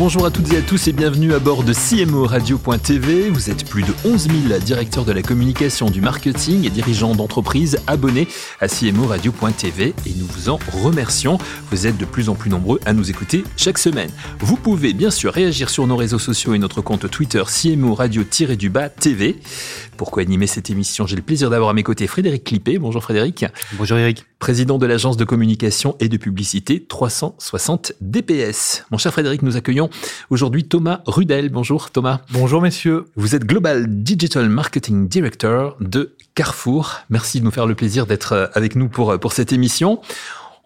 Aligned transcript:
Bonjour 0.00 0.24
à 0.24 0.30
toutes 0.30 0.50
et 0.54 0.56
à 0.56 0.62
tous 0.62 0.88
et 0.88 0.92
bienvenue 0.92 1.34
à 1.34 1.38
bord 1.38 1.62
de 1.62 1.74
CMO 1.74 2.24
Radio.tv. 2.24 3.28
Vous 3.28 3.50
êtes 3.50 3.68
plus 3.68 3.82
de 3.82 3.92
11 4.06 4.28
000 4.48 4.58
directeurs 4.60 5.04
de 5.04 5.12
la 5.12 5.20
communication, 5.20 5.90
du 5.90 6.00
marketing 6.00 6.64
et 6.64 6.70
dirigeants 6.70 7.14
d'entreprises 7.14 7.78
abonnés 7.86 8.26
à 8.60 8.68
CMO 8.68 9.06
Radio.tv 9.06 9.94
et 10.06 10.14
nous 10.16 10.24
vous 10.24 10.48
en 10.48 10.58
remercions. 10.72 11.36
Vous 11.70 11.86
êtes 11.86 11.98
de 11.98 12.06
plus 12.06 12.30
en 12.30 12.34
plus 12.34 12.48
nombreux 12.48 12.80
à 12.86 12.94
nous 12.94 13.10
écouter 13.10 13.44
chaque 13.58 13.76
semaine. 13.76 14.10
Vous 14.38 14.56
pouvez 14.56 14.94
bien 14.94 15.10
sûr 15.10 15.34
réagir 15.34 15.68
sur 15.68 15.86
nos 15.86 15.96
réseaux 15.96 16.18
sociaux 16.18 16.54
et 16.54 16.58
notre 16.58 16.80
compte 16.80 17.10
Twitter 17.10 17.42
CMO 17.46 17.92
Radio-du-bas 17.94 18.88
TV. 18.88 19.38
Pour 19.98 20.10
co-animer 20.10 20.46
cette 20.46 20.70
émission, 20.70 21.06
j'ai 21.06 21.16
le 21.16 21.20
plaisir 21.20 21.50
d'avoir 21.50 21.68
à 21.68 21.74
mes 21.74 21.82
côtés 21.82 22.06
Frédéric 22.06 22.44
Clippé. 22.44 22.78
Bonjour 22.78 23.02
Frédéric. 23.02 23.44
Bonjour 23.74 23.98
Eric. 23.98 24.24
Président 24.38 24.78
de 24.78 24.86
l'agence 24.86 25.18
de 25.18 25.26
communication 25.26 25.96
et 26.00 26.08
de 26.08 26.16
publicité 26.16 26.82
360 26.82 27.92
DPS. 28.00 28.86
Mon 28.90 28.96
cher 28.96 29.12
Frédéric, 29.12 29.42
nous 29.42 29.58
accueillons 29.58 29.89
aujourd'hui 30.30 30.64
Thomas 30.64 31.00
Rudel. 31.06 31.48
Bonjour 31.48 31.90
Thomas. 31.90 32.20
Bonjour 32.30 32.62
messieurs. 32.62 33.06
Vous 33.16 33.34
êtes 33.34 33.44
Global 33.44 33.86
Digital 33.88 34.48
Marketing 34.48 35.08
Director 35.08 35.76
de 35.80 36.14
Carrefour. 36.34 36.96
Merci 37.10 37.40
de 37.40 37.44
nous 37.44 37.50
faire 37.50 37.66
le 37.66 37.74
plaisir 37.74 38.06
d'être 38.06 38.50
avec 38.54 38.76
nous 38.76 38.88
pour, 38.88 39.18
pour 39.18 39.32
cette 39.32 39.52
émission. 39.52 40.00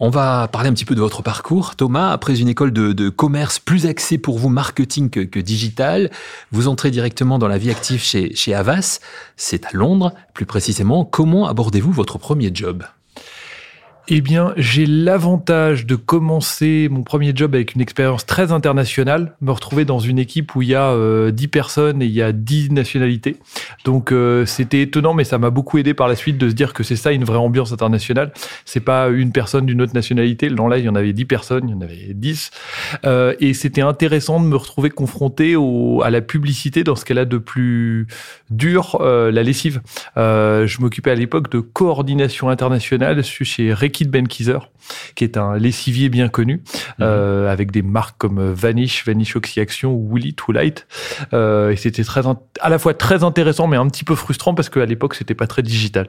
On 0.00 0.10
va 0.10 0.48
parler 0.48 0.68
un 0.68 0.72
petit 0.72 0.84
peu 0.84 0.96
de 0.96 1.00
votre 1.00 1.22
parcours. 1.22 1.76
Thomas, 1.76 2.10
après 2.10 2.40
une 2.40 2.48
école 2.48 2.72
de, 2.72 3.08
commerce 3.10 3.60
plus 3.60 3.86
axée 3.86 4.18
pour 4.18 4.38
vous 4.38 4.48
marketing 4.48 5.08
que, 5.08 5.38
digital, 5.38 6.10
vous 6.50 6.66
entrez 6.66 6.90
directement 6.90 7.38
dans 7.38 7.48
la 7.48 7.58
vie 7.58 7.70
active 7.70 8.02
chez, 8.02 8.34
chez 8.34 8.54
Avas. 8.54 8.98
C'est 9.36 9.66
à 9.66 9.68
Londres, 9.72 10.12
plus 10.32 10.46
précisément. 10.46 11.04
Comment 11.04 11.46
abordez-vous 11.46 11.92
votre 11.92 12.18
premier 12.18 12.50
job? 12.52 12.84
Eh 14.08 14.20
bien, 14.20 14.52
j'ai 14.58 14.84
l'avantage 14.84 15.86
de 15.86 15.96
commencer 15.96 16.88
mon 16.90 17.02
premier 17.02 17.32
job 17.34 17.54
avec 17.54 17.74
une 17.74 17.80
expérience 17.80 18.26
très 18.26 18.52
internationale, 18.52 19.34
me 19.40 19.50
retrouver 19.50 19.86
dans 19.86 19.98
une 19.98 20.18
équipe 20.18 20.54
où 20.54 20.60
il 20.60 20.68
y 20.68 20.74
a 20.74 20.90
euh, 20.90 21.30
10 21.30 21.48
personnes 21.48 22.02
et 22.02 22.04
il 22.04 22.12
y 22.12 22.20
a 22.20 22.32
10 22.32 22.72
nationalités. 22.72 23.36
Donc 23.86 24.12
euh, 24.12 24.44
c'était 24.44 24.82
étonnant, 24.82 25.14
mais 25.14 25.24
ça 25.24 25.38
m'a 25.38 25.48
beaucoup 25.48 25.78
aidé 25.78 25.94
par 25.94 26.06
la 26.06 26.16
suite 26.16 26.36
de 26.36 26.50
se 26.50 26.54
dire 26.54 26.74
que 26.74 26.82
c'est 26.82 26.96
ça 26.96 27.12
une 27.12 27.24
vraie 27.24 27.38
ambiance 27.38 27.72
internationale. 27.72 28.32
C'est 28.66 28.80
pas 28.80 29.08
une 29.08 29.32
personne 29.32 29.64
d'une 29.64 29.80
autre 29.80 29.94
nationalité. 29.94 30.50
Dans 30.50 30.68
là, 30.68 30.76
il 30.76 30.84
y 30.84 30.88
en 30.90 30.96
avait 30.96 31.14
10 31.14 31.24
personnes, 31.24 31.68
il 31.68 31.72
y 31.72 31.74
en 31.74 31.80
avait 31.80 32.12
10. 32.12 32.50
Euh, 33.06 33.34
et 33.40 33.54
c'était 33.54 33.80
intéressant 33.80 34.38
de 34.38 34.46
me 34.46 34.56
retrouver 34.56 34.90
confronté 34.90 35.56
au, 35.56 36.02
à 36.02 36.10
la 36.10 36.20
publicité 36.20 36.84
dans 36.84 36.94
ce 36.94 37.06
qu'elle 37.06 37.18
a 37.18 37.24
de 37.24 37.38
plus 37.38 38.06
dur, 38.50 38.98
euh, 39.00 39.30
la 39.30 39.42
lessive. 39.42 39.80
je 40.16 40.80
m'occupais 40.80 41.10
à 41.10 41.14
l'époque 41.14 41.50
de 41.50 41.60
coordination 41.60 42.50
internationale 42.50 43.24
chez 43.24 43.72
Kit 43.94 44.06
Benkiser, 44.06 44.58
qui 45.14 45.24
est 45.24 45.36
un 45.36 45.56
lessivier 45.56 46.08
bien 46.08 46.28
connu, 46.28 46.56
mhm. 46.56 46.62
euh, 47.00 47.50
avec 47.50 47.70
des 47.70 47.80
marques 47.80 48.16
comme 48.18 48.52
Vanish, 48.52 49.06
Vanish 49.06 49.36
Oxy-Action 49.36 49.92
ou 49.92 50.08
Woolly 50.10 50.34
Too 50.34 50.52
Light. 50.52 50.86
Euh, 51.32 51.70
et 51.70 51.76
c'était 51.76 52.02
très, 52.04 52.22
à 52.60 52.68
la 52.68 52.78
fois 52.78 52.92
très 52.92 53.24
intéressant, 53.24 53.68
mais 53.68 53.76
un 53.76 53.86
petit 53.86 54.04
peu 54.04 54.16
frustrant 54.16 54.54
parce 54.54 54.68
qu'à 54.68 54.84
l'époque, 54.84 55.14
c'était 55.14 55.34
pas 55.34 55.46
très 55.46 55.62
digital. 55.62 56.08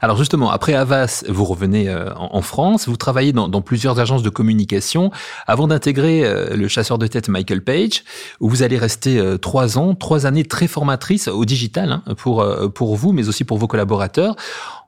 Alors 0.00 0.16
justement, 0.16 0.50
après 0.50 0.74
Avas, 0.74 1.22
vous 1.28 1.44
revenez 1.44 1.88
euh, 1.88 2.12
en, 2.16 2.40
France, 2.40 2.88
vous 2.88 2.96
travaillez 2.96 3.32
dans, 3.32 3.62
plusieurs 3.62 4.00
agences 4.00 4.22
de 4.22 4.30
communication 4.30 5.10
avant 5.46 5.68
d'intégrer 5.68 6.24
le 6.56 6.66
chasseur 6.66 6.98
de 6.98 7.06
tête 7.06 7.28
Michael 7.28 7.62
Page, 7.62 8.02
où 8.40 8.48
vous 8.48 8.62
allez 8.62 8.78
rester 8.78 9.22
trois 9.40 9.78
ans, 9.78 9.94
trois 9.94 10.26
années 10.26 10.44
très 10.44 10.66
formatrices 10.66 11.28
au 11.28 11.44
digital 11.44 11.92
hein, 11.92 12.14
pour, 12.16 12.44
pour 12.74 12.96
vous, 12.96 13.12
mais 13.12 13.28
aussi 13.28 13.44
pour 13.44 13.58
vos 13.58 13.68
collaborateurs. 13.68 14.34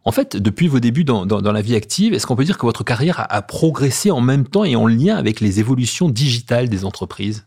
En 0.06 0.12
fait, 0.12 0.36
depuis 0.36 0.68
vos 0.68 0.80
débuts 0.80 1.04
dans, 1.04 1.24
la 1.26 1.62
vie 1.62 1.74
active, 1.74 2.12
est-ce 2.12 2.26
qu'on 2.26 2.36
peut 2.36 2.44
dire 2.44 2.58
que 2.58 2.66
votre 2.66 2.84
carrière 2.84 3.26
a, 3.30 3.42
progressé 3.42 4.10
en 4.10 4.20
même 4.20 4.46
temps 4.46 4.64
et 4.64 4.76
en 4.76 4.86
lien 4.86 5.16
avec 5.16 5.40
les 5.40 5.60
évolutions 5.60 6.10
digitales 6.10 6.68
des 6.68 6.84
entreprises? 6.84 7.46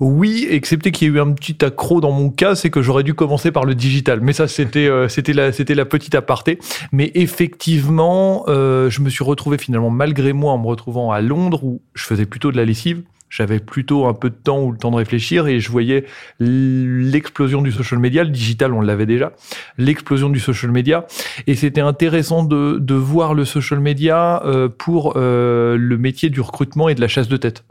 Oui, 0.00 0.48
excepté 0.50 0.90
qu'il 0.90 1.06
y 1.06 1.10
ait 1.12 1.14
eu 1.14 1.20
un 1.20 1.30
petit 1.30 1.64
accro 1.64 2.00
dans 2.00 2.10
mon 2.10 2.30
cas, 2.30 2.56
c'est 2.56 2.70
que 2.70 2.82
j'aurais 2.82 3.04
dû 3.04 3.14
commencer 3.14 3.52
par 3.52 3.64
le 3.64 3.76
digital. 3.76 4.20
Mais 4.20 4.32
ça, 4.32 4.48
c'était 4.48 4.88
euh, 4.88 5.06
c'était 5.08 5.32
la 5.32 5.84
petite 5.84 6.16
aparté. 6.16 6.58
Mais 6.90 7.12
effectivement, 7.14 8.44
euh, 8.48 8.90
je 8.90 9.00
me 9.00 9.08
suis 9.08 9.22
retrouvé 9.22 9.58
finalement 9.58 9.90
malgré 9.90 10.32
moi 10.32 10.52
en 10.52 10.58
me 10.58 10.66
retrouvant 10.66 11.12
à 11.12 11.20
Londres 11.20 11.62
où 11.62 11.82
je 11.94 12.02
faisais 12.02 12.26
plutôt 12.26 12.50
de 12.50 12.56
la 12.56 12.64
lessive 12.64 13.02
j'avais 13.32 13.60
plutôt 13.60 14.06
un 14.06 14.12
peu 14.12 14.28
de 14.28 14.34
temps 14.34 14.60
ou 14.60 14.72
le 14.72 14.76
temps 14.76 14.90
de 14.90 14.96
réfléchir 14.96 15.46
et 15.46 15.58
je 15.58 15.70
voyais 15.70 16.04
l'explosion 16.38 17.62
du 17.62 17.72
social 17.72 17.98
media, 17.98 18.24
le 18.24 18.30
digital 18.30 18.74
on 18.74 18.82
l'avait 18.82 19.06
déjà, 19.06 19.32
l'explosion 19.78 20.28
du 20.28 20.38
social 20.38 20.70
media 20.70 21.06
et 21.46 21.54
c'était 21.54 21.80
intéressant 21.80 22.44
de, 22.44 22.76
de 22.78 22.94
voir 22.94 23.32
le 23.32 23.46
social 23.46 23.80
media 23.80 24.42
euh, 24.44 24.68
pour 24.68 25.14
euh, 25.16 25.78
le 25.78 25.96
métier 25.96 26.28
du 26.28 26.42
recrutement 26.42 26.90
et 26.90 26.94
de 26.94 27.00
la 27.00 27.08
chasse 27.08 27.26
de 27.26 27.38
tête. 27.38 27.64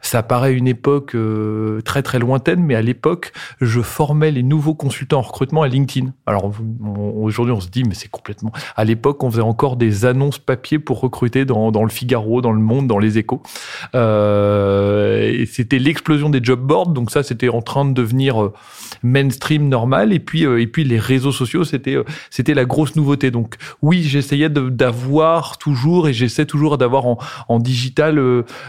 Ça 0.00 0.24
paraît 0.24 0.52
une 0.52 0.66
époque 0.66 1.14
euh, 1.14 1.80
très 1.82 2.02
très 2.02 2.18
lointaine, 2.18 2.60
mais 2.60 2.74
à 2.74 2.82
l'époque 2.82 3.32
je 3.60 3.80
formais 3.82 4.32
les 4.32 4.42
nouveaux 4.42 4.74
consultants 4.74 5.20
en 5.20 5.22
recrutement 5.22 5.62
à 5.62 5.68
LinkedIn. 5.68 6.12
Alors 6.26 6.50
aujourd'hui 7.16 7.54
on 7.54 7.60
se 7.60 7.68
dit 7.68 7.84
mais 7.84 7.94
c'est 7.94 8.10
complètement. 8.10 8.50
À 8.74 8.84
l'époque 8.84 9.22
on 9.22 9.30
faisait 9.30 9.42
encore 9.42 9.76
des 9.76 10.06
annonces 10.06 10.40
papier 10.40 10.80
pour 10.80 11.00
recruter 11.00 11.44
dans, 11.44 11.70
dans 11.70 11.84
le 11.84 11.90
Figaro, 11.90 12.40
dans 12.40 12.52
le 12.52 12.60
Monde, 12.60 12.88
dans 12.88 12.98
les 12.98 13.16
Échos. 13.16 13.42
Euh, 15.04 15.44
c'était 15.46 15.78
l'explosion 15.78 16.30
des 16.30 16.40
job 16.42 16.60
boards, 16.60 16.88
donc 16.88 17.10
ça 17.10 17.22
c'était 17.22 17.48
en 17.48 17.62
train 17.62 17.84
de 17.84 17.92
devenir 17.92 18.42
euh, 18.42 18.52
mainstream 19.02 19.68
normal. 19.68 20.12
Et 20.12 20.20
puis 20.20 20.46
euh, 20.46 20.60
et 20.60 20.66
puis 20.66 20.84
les 20.84 20.98
réseaux 20.98 21.32
sociaux, 21.32 21.64
c'était 21.64 21.96
c'était 22.30 22.54
la 22.54 22.64
grosse 22.64 22.96
nouveauté. 22.96 23.30
Donc 23.30 23.56
oui, 23.82 24.02
j'essayais 24.02 24.48
d'avoir 24.48 25.58
toujours 25.58 26.08
et 26.08 26.12
j'essaie 26.12 26.46
toujours 26.46 26.78
d'avoir 26.78 27.04
en, 27.06 27.58
digital. 27.58 28.18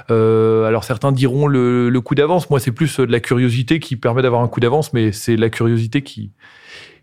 alors 0.10 0.84
certains 0.84 1.12
diront 1.12 1.48
le, 1.48 1.90
le 1.90 2.02
coup 2.02 2.16
d'avance. 2.16 2.50
Moi, 2.50 2.60
c'est 2.60 2.72
plus 2.72 3.00
de 3.00 3.12
la 3.12 3.20
curiosité 3.20 3.80
qui 3.80 3.96
permet 3.96 4.22
d'avoir 4.22 4.42
un 4.42 4.48
coup 4.48 4.60
d'avance, 4.60 4.94
mais 4.94 5.12
c'est 5.12 5.36
la 5.36 5.50
curiosité 5.50 6.02
qui 6.02 6.32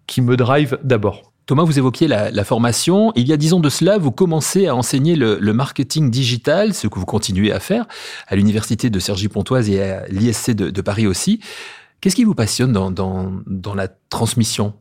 qui 0.06 0.20
me 0.20 0.36
drive 0.36 0.78
d'abord. 0.82 1.31
Thomas, 1.46 1.64
vous 1.64 1.78
évoquiez 1.78 2.06
la, 2.06 2.44
formation. 2.44 3.12
Il 3.16 3.26
y 3.26 3.32
a 3.32 3.36
dix 3.36 3.52
ans 3.52 3.60
de 3.60 3.68
cela, 3.68 3.98
vous 3.98 4.12
commencez 4.12 4.66
à 4.66 4.76
enseigner 4.76 5.16
le, 5.16 5.52
marketing 5.52 6.10
digital, 6.10 6.72
ce 6.74 6.86
que 6.86 6.98
vous 6.98 7.06
continuez 7.06 7.52
à 7.52 7.60
faire 7.60 7.86
à 8.28 8.36
l'université 8.36 8.90
de 8.90 8.98
Cergy-Pontoise 8.98 9.68
et 9.68 9.82
à 9.82 10.06
l'ISC 10.08 10.52
de, 10.52 10.80
Paris 10.80 11.06
aussi. 11.06 11.40
Qu'est-ce 12.00 12.16
qui 12.16 12.24
vous 12.24 12.34
passionne 12.34 12.72
dans, 12.72 13.74
la 13.74 13.88
transmission? 13.88 14.74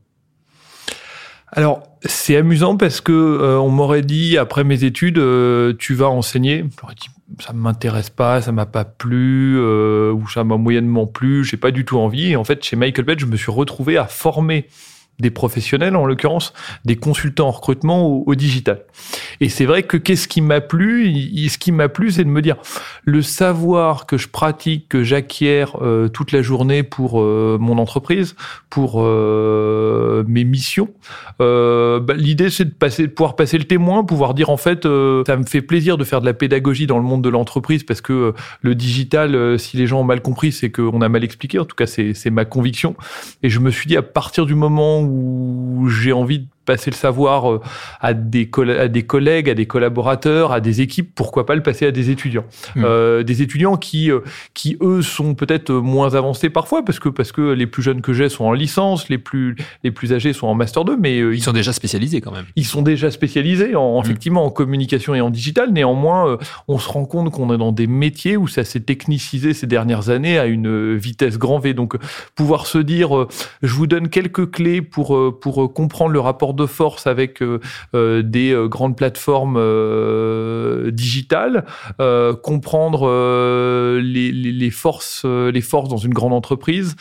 Alors, 1.54 1.84
c'est 2.06 2.38
amusant 2.38 2.78
parce 2.78 3.02
que 3.02 3.12
euh, 3.12 3.60
on 3.60 3.70
m'aurait 3.70 4.04
dit 4.04 4.38
après 4.38 4.64
mes 4.64 4.86
études, 4.86 5.18
euh, 5.18 5.74
tu 5.78 5.94
vas 5.96 6.08
enseigner. 6.08 6.64
J'aurais 6.80 6.96
dit 6.96 7.10
ça 7.40 7.52
ne 7.52 7.58
m'intéresse 7.58 8.10
pas, 8.10 8.42
ça 8.42 8.54
m'a 8.54 8.66
pas 8.66 8.86
plu 8.86 9.58
euh, 9.58 10.14
ou 10.14 10.30
ça 10.30 10.44
m'a 10.46 10.56
moyennement 10.56 11.08
plu, 11.08 11.44
j'ai 11.44 11.58
pas 11.58 11.72
du 11.72 11.84
tout 11.84 11.98
envie. 11.98 12.32
Et 12.32 12.36
en 12.38 12.46
fait, 12.46 12.64
chez 12.64 12.78
Michael 12.78 13.06
Page, 13.06 13.20
je 13.20 13.26
me 13.26 13.36
suis 13.36 13.52
retrouvé 13.52 13.98
à 13.98 14.06
former 14.06 14.68
des 15.22 15.32
professionnels, 15.32 15.96
en 15.96 16.06
l'occurrence 16.06 16.54
des 16.86 16.96
consultants 16.96 17.48
en 17.48 17.52
recrutement 17.52 18.08
au, 18.08 18.36
digital. 18.36 18.84
Et 19.40 19.50
c'est 19.50 19.66
vrai 19.66 19.84
que 19.84 19.98
qu'est-ce 19.98 20.28
qui 20.28 20.42
m'a 20.42 20.62
plu? 20.62 21.14
Ce 21.50 21.58
qui 21.58 21.72
m'a 21.72 21.90
plu, 21.90 22.12
c'est 22.12 22.24
de 22.24 22.30
me 22.30 22.42
dire 22.42 22.56
le 23.04 23.22
savoir 23.22 24.06
que 24.06 24.18
je 24.18 24.28
pratique, 24.28 24.88
que 24.90 25.04
j'acquiers 25.04 25.66
euh, 25.82 26.08
toute 26.08 26.32
la 26.32 26.42
journée 26.42 26.84
pour 26.84 27.22
euh, 27.22 27.58
mon 27.60 27.78
entreprise, 27.78 28.36
pour 28.70 29.02
euh, 29.02 30.24
mes 30.28 30.44
missions. 30.44 30.90
Bah, 31.40 32.14
l'idée, 32.16 32.50
c'est 32.50 32.66
de 32.66 33.02
de 33.02 33.08
pouvoir 33.08 33.36
passer 33.36 33.58
le 33.58 33.64
témoin, 33.64 34.04
pouvoir 34.04 34.34
dire 34.34 34.50
en 34.50 34.58
fait, 34.58 34.84
ça 34.84 35.38
me 35.38 35.44
fait 35.46 35.62
plaisir 35.62 35.98
de 35.98 36.04
faire 36.04 36.22
de 36.22 36.26
la 36.26 36.34
pédagogie 36.34 36.88
dans 36.88 36.98
le 36.98 37.04
monde 37.04 37.24
de 37.24 37.30
l'entreprise 37.30 37.84
parce 37.84 38.02
que 38.02 38.34
le 38.62 38.76
digital, 38.76 39.60
si 39.60 39.78
les 39.78 39.88
gens 39.88 40.02
ont 40.02 40.04
mal 40.04 40.22
compris, 40.22 40.52
c'est 40.52 40.72
qu'on 40.72 41.02
a 41.02 41.10
mal 41.10 41.24
expliqué. 41.24 41.60
En 41.60 41.66
tout 41.66 41.76
cas, 41.76 41.86
c'est 41.88 42.30
ma 42.30 42.46
conviction. 42.46 42.96
Et 43.44 43.50
je 43.50 43.60
me 43.60 43.72
suis 43.72 43.88
dit 43.88 43.98
à 43.98 44.02
partir 44.02 44.46
du 44.46 44.56
moment 44.56 45.02
où 45.02 45.11
j'ai 45.88 46.14
envie 46.14 46.40
de 46.40 46.48
passer 46.66 46.92
le 46.92 46.96
savoir 46.96 47.52
euh, 47.52 47.62
à 48.00 48.14
des, 48.14 48.50
à 48.78 48.88
des 48.88 49.04
collègues, 49.04 49.50
à 49.50 49.54
des 49.54 49.66
collaborateurs, 49.66 50.52
à 50.52 50.60
des 50.60 50.82
équipes, 50.82 51.12
pourquoi 51.16 51.46
pas 51.46 51.56
le 51.56 51.64
passer 51.64 51.86
à 51.86 51.92
des 51.92 52.10
étudiants. 52.10 52.46
Mmh. 52.76 52.84
Euh, 52.86 53.24
des 53.24 53.42
étudiants 53.42 53.78
qui, 53.78 54.12
euh, 54.12 54.20
qui 54.54 54.78
eux, 54.82 55.02
sont 55.02 55.34
peut-être 55.34 55.72
moins 55.72 56.14
avancés 56.16 56.50
parfois, 56.50 56.86
parce 56.86 57.00
que, 57.00 57.10
parce 57.10 57.32
que 57.32 57.42
les 57.42 57.68
plus 57.68 57.82
jeunes 57.82 58.02
que 58.02 58.14
j'ai 58.14 58.30
sont 58.30 58.46
en 58.46 58.54
licence, 58.54 59.10
les 59.10 59.18
plus, 59.18 59.56
les 59.84 59.92
plus 59.92 60.14
âgés 60.14 60.34
sont 60.34 60.48
en 60.48 60.56
Master 60.56 60.86
2, 60.86 60.98
mais... 60.98 61.18
ils, 61.18 61.42
sont 61.42 61.54
déjà 61.54 61.74
spécialisés 61.74 62.22
quand 62.22 62.32
même. 62.32 62.46
Ils 62.56 62.66
sont 62.66 62.82
déjà 62.82 63.10
spécialisés, 63.10 63.76
en, 63.76 64.00
mmh. 64.00 64.06
effectivement, 64.06 64.46
en 64.46 64.52
communication 64.52 65.16
et 65.16 65.22
en 65.22 65.30
digital. 65.30 65.72
Néanmoins, 65.72 66.38
on 66.68 66.78
se 66.78 66.90
rend 66.90 67.06
compte 67.06 67.32
qu'on 67.32 67.54
est 67.54 67.58
dans 67.58 67.72
des 67.72 67.88
métiers 67.88 68.38
où 68.38 68.48
ça 68.48 68.64
s'est 68.64 68.82
technicisé 68.82 69.54
ces 69.54 69.68
dernières 69.68 70.10
années 70.10 70.38
à 70.38 70.46
une 70.46 70.96
vitesse 70.96 71.38
grand 71.38 71.60
V. 71.60 71.74
Donc, 71.74 71.96
pouvoir 72.36 72.68
se 72.68 72.78
dire, 72.78 73.28
je 73.62 73.74
vous 73.74 73.88
donne 73.88 74.10
quelques 74.10 74.52
clés 74.52 74.82
pour, 74.82 75.40
pour 75.40 75.74
comprendre 75.74 76.12
le 76.12 76.20
rapport 76.20 76.51
de 76.54 76.66
force 76.66 77.08
avec 77.08 77.44
des 77.94 78.66
grandes 78.68 78.96
plateformes 78.96 79.60
digitales, 80.92 81.66
comprendre 82.44 84.00
les, 84.00 84.32
les, 84.32 84.70
forces, 84.70 85.26
les 85.26 85.62
forces 85.62 85.90
dans 85.90 85.98
une 85.98 86.14
grande 86.14 86.34
entreprise 86.34 86.96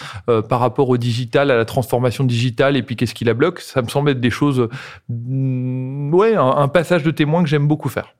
par 0.48 0.60
rapport 0.60 0.88
au 0.88 0.96
digital, 0.96 1.50
à 1.50 1.56
la 1.56 1.64
transformation 1.64 2.24
digitale, 2.24 2.76
et 2.76 2.82
puis 2.82 2.96
qu'est-ce 2.96 3.14
qui 3.14 3.24
la 3.24 3.34
bloque. 3.34 3.60
Ça 3.60 3.82
me 3.82 3.88
semble 3.88 4.10
être 4.10 4.20
des 4.20 4.30
choses, 4.30 4.68
mm, 5.08 6.14
ouais, 6.14 6.34
un 6.36 6.68
passage 6.68 7.02
de 7.02 7.10
témoin 7.10 7.42
que 7.42 7.48
j'aime 7.48 7.66
beaucoup 7.66 7.88
faire. 7.88 8.14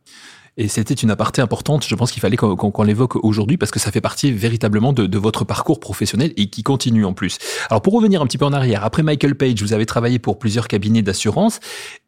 Et 0.61 0.69
c'était 0.69 0.93
une 0.93 1.11
aparté 1.11 1.41
importante, 1.41 1.87
je 1.89 1.95
pense 1.95 2.13
qu'il 2.13 2.21
fallait 2.21 2.37
qu'on 2.37 2.83
l'évoque 2.83 3.17
aujourd'hui 3.25 3.57
parce 3.57 3.73
que 3.73 3.79
ça 3.79 3.91
fait 3.91 4.03
partie 4.03 4.31
véritablement 4.31 4.93
de, 4.93 5.19
votre 5.19 5.47
parcours 5.47 5.81
professionnel 5.81 6.35
et 6.37 6.51
qui 6.51 6.63
continue 6.63 7.07
en 7.07 7.15
plus. 7.15 7.39
Alors 7.71 7.81
pour 7.81 7.95
revenir 7.95 8.21
un 8.21 8.27
petit 8.27 8.37
peu 8.37 8.45
en 8.45 8.53
arrière, 8.53 8.85
après 8.85 9.03
Michael 9.03 9.37
Page, 9.37 9.63
vous 9.63 9.73
avez 9.73 9.87
travaillé 9.87 10.19
pour 10.19 10.39
plusieurs 10.39 10.69
cabinets 10.69 11.01
d'assurance 11.01 11.61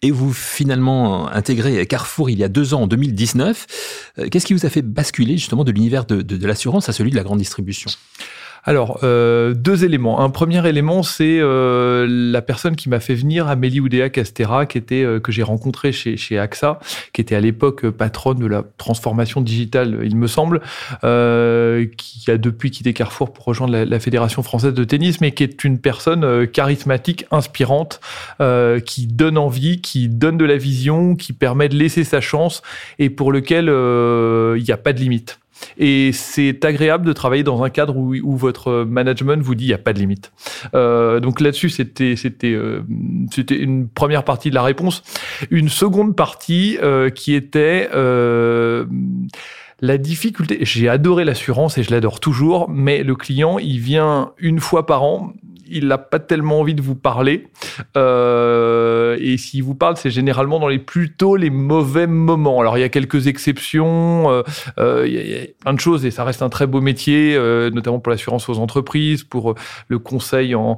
et 0.02 0.10
vous 0.10 0.34
finalement 0.34 1.30
intégré 1.30 1.86
Carrefour 1.86 2.28
il 2.28 2.38
y 2.38 2.44
a 2.44 2.50
deux 2.50 2.74
ans, 2.74 2.82
en 2.82 2.86
2019. 2.86 3.66
Euh, 4.18 4.28
qu'est-ce 4.28 4.44
qui 4.44 4.52
vous 4.52 4.66
a 4.66 4.68
fait 4.68 4.82
basculer 4.82 5.38
justement 5.38 5.64
de 5.64 5.72
l'univers 5.72 6.04
de, 6.04 6.20
de 6.20 6.46
l'assurance 6.46 6.90
à 6.90 6.92
celui 6.92 7.10
de 7.10 7.16
la 7.16 7.22
grande 7.22 7.38
distribution? 7.38 7.90
Alors, 8.64 9.00
euh, 9.02 9.54
deux 9.54 9.84
éléments. 9.84 10.20
Un 10.20 10.30
premier 10.30 10.66
élément, 10.68 11.02
c'est 11.02 11.38
euh, 11.40 12.06
la 12.08 12.42
personne 12.42 12.76
qui 12.76 12.88
m'a 12.88 13.00
fait 13.00 13.16
venir, 13.16 13.48
Amélie 13.48 13.80
Oudéa 13.80 14.08
Castera, 14.08 14.66
qui 14.66 14.78
était 14.78 15.02
euh, 15.02 15.18
que 15.18 15.32
j'ai 15.32 15.42
rencontré 15.42 15.90
chez, 15.90 16.16
chez 16.16 16.38
AXA, 16.38 16.78
qui 17.12 17.20
était 17.20 17.34
à 17.34 17.40
l'époque 17.40 17.90
patronne 17.90 18.38
de 18.38 18.46
la 18.46 18.62
transformation 18.78 19.40
digitale, 19.40 19.98
il 20.04 20.16
me 20.16 20.28
semble, 20.28 20.60
qui 21.00 22.30
a 22.30 22.38
depuis 22.38 22.70
quitté 22.70 22.92
Carrefour 22.92 23.32
pour 23.32 23.44
rejoindre 23.46 23.76
la, 23.76 24.00
Fédération 24.00 24.42
française 24.42 24.74
de 24.74 24.84
tennis, 24.84 25.20
mais 25.20 25.32
qui 25.32 25.42
est 25.42 25.64
une 25.64 25.78
personne 25.78 26.46
charismatique, 26.46 27.26
inspirante, 27.30 28.00
qui 28.84 29.06
donne 29.06 29.38
envie, 29.38 29.80
qui 29.80 30.08
donne 30.08 30.38
de 30.38 30.44
la 30.44 30.56
vision, 30.56 31.14
qui 31.14 31.32
permet 31.32 31.68
de 31.68 31.76
laisser 31.76 32.04
sa 32.04 32.20
chance 32.20 32.62
et 32.98 33.10
pour 33.10 33.32
lequel 33.32 33.64
il 33.66 34.62
n'y 34.62 34.72
a 34.72 34.76
pas 34.76 34.92
de 34.92 35.00
limite. 35.00 35.41
Et 35.78 36.12
c'est 36.12 36.64
agréable 36.64 37.06
de 37.06 37.12
travailler 37.12 37.42
dans 37.42 37.62
un 37.62 37.70
cadre 37.70 37.96
où, 37.96 38.36
votre 38.36 38.84
management 38.84 39.42
vous 39.42 39.54
dit 39.54 39.64
il 39.64 39.68
n'y 39.68 39.74
a 39.74 39.78
pas 39.78 39.92
de 39.92 39.98
limite. 39.98 40.32
Euh, 40.74 41.20
donc 41.20 41.40
là-dessus, 41.40 41.72
euh, 41.80 42.82
c'était 43.30 43.56
une 43.56 43.88
première 43.88 44.24
partie 44.24 44.50
de 44.50 44.54
la 44.54 44.62
réponse. 44.62 45.02
Une 45.50 45.68
seconde 45.68 46.16
partie 46.16 46.78
euh, 46.82 47.10
qui 47.10 47.34
était 47.34 47.88
la 49.84 49.98
difficulté, 49.98 50.58
j'ai 50.60 50.88
adoré 50.88 51.24
l'assurance 51.24 51.76
et 51.76 51.82
je 51.82 51.90
l'adore 51.90 52.20
toujours, 52.20 52.70
mais 52.70 53.02
le 53.02 53.16
client, 53.16 53.58
il 53.58 53.80
vient 53.80 54.30
une 54.38 54.60
fois 54.60 54.86
par 54.86 55.02
an 55.02 55.32
il 55.72 55.88
n'a 55.88 55.98
pas 55.98 56.18
tellement 56.18 56.60
envie 56.60 56.74
de 56.74 56.82
vous 56.82 56.94
parler. 56.94 57.48
Euh, 57.96 59.16
et 59.20 59.36
s'il 59.38 59.64
vous 59.64 59.74
parle, 59.74 59.96
c'est 59.96 60.10
généralement 60.10 60.60
dans 60.60 60.68
les 60.68 60.78
plutôt 60.78 61.36
les 61.36 61.50
mauvais 61.50 62.06
moments. 62.06 62.60
Alors 62.60 62.76
il 62.76 62.82
y 62.82 62.84
a 62.84 62.88
quelques 62.88 63.26
exceptions, 63.26 64.30
euh, 64.30 64.42
euh, 64.78 65.04
il, 65.06 65.14
y 65.14 65.34
a, 65.34 65.46
plein 65.60 65.72
de 65.72 65.80
choses 65.80 66.04
et 66.04 66.10
ça 66.10 66.24
reste 66.24 66.42
un 66.42 66.50
très 66.50 66.66
beau 66.66 66.80
métier, 66.80 67.38
notamment 67.72 67.98
pour 67.98 68.10
l'assurance 68.10 68.48
aux 68.48 68.58
entreprises, 68.58 69.24
pour 69.24 69.54
le 69.88 69.98
conseil 69.98 70.54
en, 70.54 70.76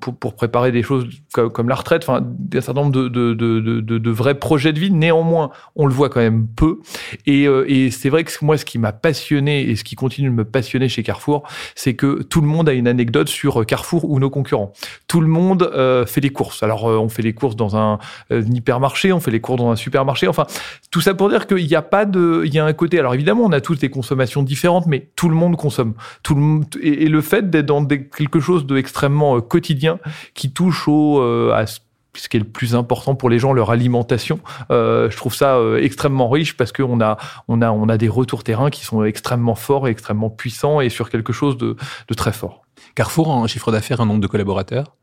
pour, 0.00 0.34
préparer 0.34 0.72
des 0.72 0.82
choses 0.82 1.06
comme, 1.32 1.68
la 1.68 1.74
retraite, 1.74 2.02
enfin 2.08 2.24
un 2.54 2.60
certain 2.60 2.80
nombre 2.80 2.92
de, 2.92 3.08
de, 3.08 3.34
de, 3.34 3.60
de, 3.60 3.98
de 3.98 4.10
vrais 4.10 4.34
projets 4.34 4.72
de 4.72 4.80
vie. 4.80 4.90
Néanmoins, 4.90 5.50
on 5.76 5.86
le 5.86 5.92
voit 5.92 6.08
quand 6.08 6.20
même 6.20 6.46
peu. 6.46 6.78
Et, 7.26 7.44
et 7.44 7.90
c'est 7.90 8.08
vrai 8.08 8.24
que 8.24 8.32
moi, 8.42 8.56
ce 8.56 8.64
qui 8.64 8.78
m'a 8.78 8.92
passionné 8.92 9.68
et 9.68 9.76
ce 9.76 9.84
qui 9.84 9.96
continue 9.96 10.30
de 10.30 10.34
me 10.34 10.44
passionner 10.44 10.88
chez 10.88 11.02
Carrefour, 11.02 11.42
c'est 11.74 11.94
que 11.94 12.22
tout 12.22 12.40
le 12.40 12.46
monde 12.46 12.68
a 12.68 12.72
une 12.72 12.88
anecdote 12.88 13.28
sur 13.28 13.66
Carrefour 13.66 13.89
ou 13.92 14.18
nos 14.18 14.30
concurrents. 14.30 14.72
Tout 15.06 15.20
le 15.20 15.26
monde 15.26 15.62
euh, 15.74 16.06
fait 16.06 16.20
des 16.20 16.30
courses. 16.30 16.62
Alors, 16.62 16.88
euh, 16.88 16.96
on 16.98 17.08
fait 17.08 17.22
les 17.22 17.32
courses 17.32 17.56
dans 17.56 17.76
un, 17.76 17.98
euh, 18.32 18.42
hypermarché, 18.52 19.12
on 19.12 19.20
fait 19.20 19.30
les 19.30 19.40
courses 19.40 19.58
dans 19.58 19.70
un 19.70 19.76
supermarché. 19.76 20.28
Enfin, 20.28 20.46
tout 20.90 21.00
ça 21.00 21.14
pour 21.14 21.28
dire 21.28 21.46
qu'il 21.46 21.66
n'y 21.66 21.74
a 21.74 21.82
pas 21.82 22.04
de, 22.04 22.42
il 22.44 22.54
y 22.54 22.58
a 22.58 22.64
un 22.64 22.72
côté. 22.72 22.98
Alors 22.98 23.14
évidemment, 23.14 23.44
on 23.44 23.52
a 23.52 23.60
tous 23.60 23.78
des 23.78 23.90
consommations 23.90 24.42
différentes, 24.42 24.86
mais 24.86 25.08
tout 25.16 25.28
le 25.28 25.34
monde 25.34 25.56
consomme. 25.56 25.94
Tout 26.22 26.34
le 26.34 26.40
monde, 26.40 26.64
et, 26.82 27.08
le 27.08 27.20
fait 27.20 27.50
d'être 27.50 27.66
dans 27.66 27.84
quelque 27.84 28.40
chose 28.40 28.66
d'extrêmement 28.66 29.40
quotidien 29.40 29.98
qui 30.34 30.52
touche 30.52 30.86
au 30.86 31.20
à 31.20 31.66
ce 31.66 31.80
qui 32.12 32.36
est 32.36 32.40
le 32.40 32.46
plus 32.46 32.74
important 32.74 33.14
pour 33.14 33.30
les 33.30 33.38
gens, 33.38 33.52
leur 33.52 33.70
alimentation. 33.70 34.40
je 34.70 35.16
trouve 35.16 35.34
ça 35.34 35.58
extrêmement 35.78 36.28
riche 36.28 36.56
parce 36.56 36.72
qu'on 36.72 37.00
a, 37.00 37.16
on 37.48 37.62
a, 37.62 37.70
on 37.70 37.88
a 37.88 37.96
des 37.96 38.08
retours 38.08 38.44
terrain 38.44 38.70
qui 38.70 38.84
sont 38.84 39.04
extrêmement 39.04 39.54
forts 39.54 39.88
et 39.88 39.90
extrêmement 39.90 40.30
puissants 40.30 40.80
et 40.80 40.88
sur 40.88 41.10
quelque 41.10 41.32
chose 41.32 41.56
de, 41.56 41.76
de 42.08 42.14
très 42.14 42.32
fort. 42.32 42.62
Carrefour 42.94 43.30
en 43.30 43.46
chiffre 43.46 43.72
d'affaires, 43.72 44.00
un 44.00 44.06
nombre 44.06 44.20
de 44.20 44.26
collaborateurs 44.26 44.96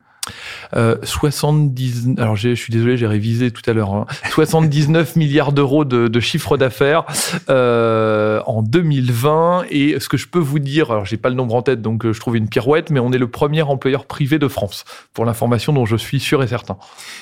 euh, 0.76 0.98
70, 1.04 2.16
alors 2.18 2.36
je 2.36 2.56
suis 2.56 2.72
désolé, 2.72 2.98
j'ai 2.98 3.08
révisé 3.08 3.52
tout 3.52 3.68
à 3.70 3.74
l'heure, 3.74 4.06
79 4.30 5.08
hein. 5.08 5.14
milliards 5.20 5.52
d'euros 5.52 5.86
de, 5.86 6.08
de, 6.08 6.20
chiffre 6.20 6.58
d'affaires 6.58 7.06
euh, 7.50 8.42
en 8.46 8.62
2020. 8.62 9.66
Et 9.70 10.00
ce 10.00 10.10
que 10.10 10.18
je 10.18 10.28
peux 10.28 10.40
vous 10.40 10.60
dire, 10.60 10.92
alors 10.92 11.06
j'ai 11.06 11.18
pas 11.18 11.30
le 11.30 11.36
nombre 11.36 11.56
en 11.56 11.62
tête, 11.62 11.82
donc 11.82 12.06
euh, 12.06 12.14
je 12.14 12.20
trouve 12.20 12.36
une 12.36 12.50
pirouette, 12.50 12.90
mais 12.90 13.00
on 13.00 13.12
est 13.12 13.18
le 13.18 13.30
premier 13.30 13.62
employeur 13.62 14.06
privé 14.06 14.40
de 14.40 14.48
France, 14.48 14.86
pour 15.14 15.26
l'information 15.26 15.74
dont 15.74 15.86
je 15.86 15.96
suis 15.96 16.20
sûr 16.20 16.44
et 16.44 16.48
certain. 16.48 16.78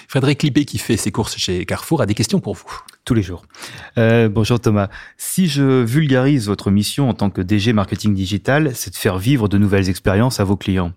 Frédéric 0.08 0.44
Lippé, 0.44 0.66
qui 0.66 0.78
fait 0.78 0.98
ses 0.98 1.12
courses 1.12 1.38
chez 1.38 1.66
Carrefour, 1.66 2.02
a 2.02 2.06
des 2.06 2.14
questions 2.14 2.40
pour 2.40 2.56
vous. 2.56 2.82
Tous 3.06 3.14
les 3.14 3.22
jours. 3.22 3.46
Euh, 4.00 4.30
bonjour 4.30 4.60
Thomas. 4.60 4.90
Si 5.18 5.48
je 5.48 5.84
vulgarise 5.84 6.48
votre 6.48 6.72
mission 6.72 7.08
en 7.08 7.14
tant 7.14 7.30
que 7.30 7.42
DG 7.42 7.72
marketing 7.72 8.16
digital, 8.16 8.72
c'est 8.74 8.90
de 8.90 8.96
faire 8.96 9.20
vivre 9.20 9.48
de 9.48 9.60
nouvelles 9.60 9.90
expériences 9.90 10.40
à 10.40 10.44
vos 10.44 10.58
clients. 10.58 10.92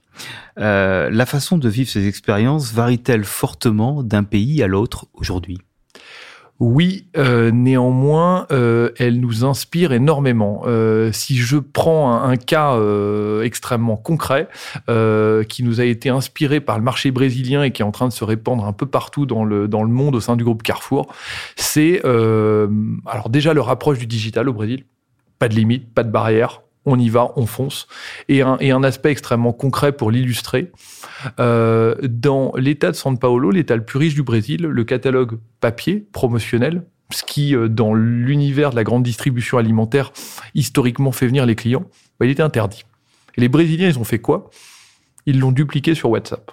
Euh, 0.59 1.09
la 1.11 1.26
façon 1.26 1.59
de 1.59 1.69
vivre 1.69 1.88
ces 1.88 2.06
expériences 2.09 2.73
varie-t-elle 2.73 3.25
fortement 3.25 4.03
d'un 4.03 4.25
pays 4.25 4.62
à 4.62 4.67
l'autre 4.67 5.06
aujourd'hui? 5.15 5.59
Oui, 6.61 7.06
euh, 7.17 7.53
néanmoins, 7.53 8.49
euh, 8.50 8.91
elle 8.99 9.20
nous 9.20 9.44
inspire 9.44 9.93
énormément. 9.93 10.65
si 11.12 11.37
je 11.37 11.56
prends 11.56 12.20
un, 12.20 12.37
cas 12.37 12.76
extrêmement 13.43 13.97
concret 13.97 14.49
qui 15.49 15.62
nous 15.62 15.81
a 15.81 15.85
été 15.85 16.09
inspiré 16.09 16.61
par 16.61 16.79
le 16.79 16.85
marché 16.85 17.12
brésilien 17.12 17.62
et 17.62 17.71
qui 17.71 17.82
est 17.82 17.85
en 17.85 17.93
train 17.93 18.09
de 18.09 18.12
se 18.12 18.25
répandre 18.25 18.64
un 18.64 18.73
peu 18.73 18.87
partout 18.87 19.25
dans 19.25 19.44
le 19.44 19.69
dans 19.69 19.85
le 19.85 19.91
monde 19.91 20.17
au 20.17 20.21
sein 20.21 20.35
du 20.35 20.43
groupe 20.43 20.64
Carrefour, 20.64 21.14
c'est 21.55 22.03
alors 22.05 23.31
déjà 23.31 23.55
leur 23.55 23.69
approche 23.69 23.99
du 23.99 24.06
digital 24.06 24.49
au 24.49 24.53
Brésil. 24.53 24.85
Pas 25.38 25.49
de 25.49 25.55
limite, 25.55 25.94
pas 25.94 26.03
de 26.03 26.11
barrière, 26.11 26.62
on 26.88 26.99
y 26.99 27.08
va, 27.08 27.32
on 27.37 27.46
fonce. 27.46 27.87
Et 28.29 28.43
un, 28.43 28.82
aspect 28.82 29.11
extrêmement 29.11 29.52
concret 29.52 29.93
pour 29.93 30.11
l'illustrer. 30.11 30.73
Euh, 31.38 31.94
dans 32.02 32.52
l'État 32.56 32.90
de 32.90 32.96
São 32.96 33.19
Paulo, 33.19 33.50
l'État 33.50 33.76
le 33.76 33.85
plus 33.85 33.99
riche 33.99 34.14
du 34.14 34.23
Brésil, 34.23 34.62
le 34.62 34.85
catalogue 34.85 35.38
papier 35.61 36.06
promotionnel, 36.12 36.85
ce 37.11 37.23
qui, 37.23 37.55
euh, 37.55 37.69
dans 37.69 37.94
l'univers 37.94 38.70
de 38.70 38.76
la 38.76 38.85
grande 38.85 39.02
distribution 39.02 39.58
alimentaire, 39.58 40.12
historiquement 40.55 41.12
fait 41.12 41.26
venir 41.26 41.46
les 41.46 41.55
clients, 41.55 41.85
bah, 42.19 42.26
il 42.26 42.31
était 42.31 42.43
interdit. 42.43 42.85
Et 43.37 43.40
les 43.40 43.49
Brésiliens, 43.49 43.88
ils 43.88 43.99
ont 43.99 44.05
fait 44.05 44.19
quoi? 44.19 44.50
Ils 45.26 45.38
l'ont 45.38 45.52
dupliqué 45.52 45.95
sur 45.95 46.11
WhatsApp. 46.11 46.52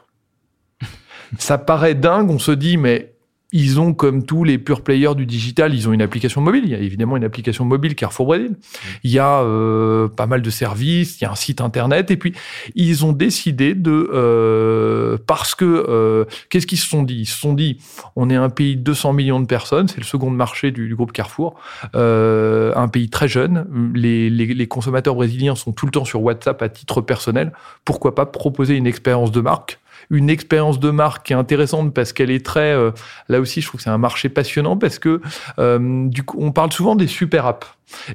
Ça 1.40 1.58
paraît 1.58 1.96
dingue, 1.96 2.30
on 2.30 2.40
se 2.40 2.52
dit, 2.52 2.78
mais 2.78 3.15
ils 3.56 3.80
ont, 3.80 3.94
comme 3.94 4.26
tous 4.26 4.44
les 4.44 4.58
pure 4.58 4.82
players 4.82 5.16
du 5.16 5.26
digital, 5.26 5.74
ils 5.74 5.88
ont 5.88 5.94
une 5.94 6.02
application 6.02 6.42
mobile. 6.42 6.64
Il 6.66 6.72
y 6.72 6.76
a 6.76 6.80
évidemment 6.80 7.16
une 7.16 7.24
application 7.24 7.64
mobile 7.64 7.96
Carrefour 7.96 8.26
Brésil. 8.26 8.58
Il 9.06 9.12
y 9.12 9.18
a 9.18 9.44
euh, 9.44 10.10
pas 10.10 10.28
mal 10.28 10.42
de 10.42 10.50
services, 10.50 11.22
il 11.22 11.24
y 11.24 11.26
a 11.26 11.32
un 11.32 11.36
site 11.36 11.62
internet. 11.62 12.12
Et 12.12 12.18
puis, 12.18 12.34
ils 12.76 13.06
ont 13.06 13.14
décidé 13.14 13.74
de... 13.74 14.10
Euh, 14.14 15.18
parce 15.26 15.56
que... 15.56 15.86
Euh, 15.88 16.26
qu'est-ce 16.50 16.68
qu'ils 16.68 16.80
se 16.80 16.90
sont 16.90 17.04
dit? 17.04 17.20
Ils 17.20 17.26
se 17.28 17.40
sont 17.40 17.54
dit, 17.54 17.78
on 18.18 18.30
est 18.30 18.36
un 18.36 18.50
pays 18.50 18.76
de 18.76 18.82
200 18.82 19.14
millions 19.14 19.40
de 19.40 19.48
personnes, 19.48 19.88
c'est 19.88 20.00
le 20.00 20.04
second 20.04 20.30
marché 20.30 20.72
du, 20.72 20.90
du 20.90 20.96
groupe 20.96 21.14
Carrefour, 21.14 21.56
un 21.94 22.88
pays 22.92 23.10
très 23.10 23.30
jeune. 23.30 23.94
Les, 23.96 24.30
les, 24.30 24.48
les 24.48 24.68
consommateurs 24.68 25.16
brésiliens 25.16 25.56
sont 25.56 25.72
tout 25.72 25.86
le 25.86 25.94
temps 25.94 26.04
sur 26.04 26.22
WhatsApp 26.22 26.62
à 26.62 26.68
titre 26.68 27.00
personnel. 27.00 27.54
Pourquoi 27.86 28.16
pas 28.16 28.26
proposer 28.26 28.76
une 28.76 28.88
expérience 28.88 29.32
de 29.32 29.40
marque? 29.40 29.80
Une 30.10 30.30
expérience 30.30 30.80
de 30.80 30.90
marque 30.92 31.28
qui 31.28 31.34
est 31.34 31.36
intéressante 31.36 31.94
parce 31.94 32.14
qu'elle 32.14 32.32
est 32.32 32.46
très 32.46 32.74
euh, 32.74 32.92
là 33.30 33.40
aussi 33.40 33.62
je 33.62 33.68
trouve 33.68 33.80
que 33.80 33.84
c'est 33.84 33.90
un 33.90 33.98
marché 33.98 34.30
passionnant 34.30 34.78
parce 34.78 35.00
que 35.00 35.22
euh, 35.60 36.08
du 36.08 36.24
coup 36.24 36.38
on 36.40 36.52
parle 36.52 36.72
souvent 36.72 36.96
des 36.96 37.08
super 37.08 37.46
apps. 37.46 37.68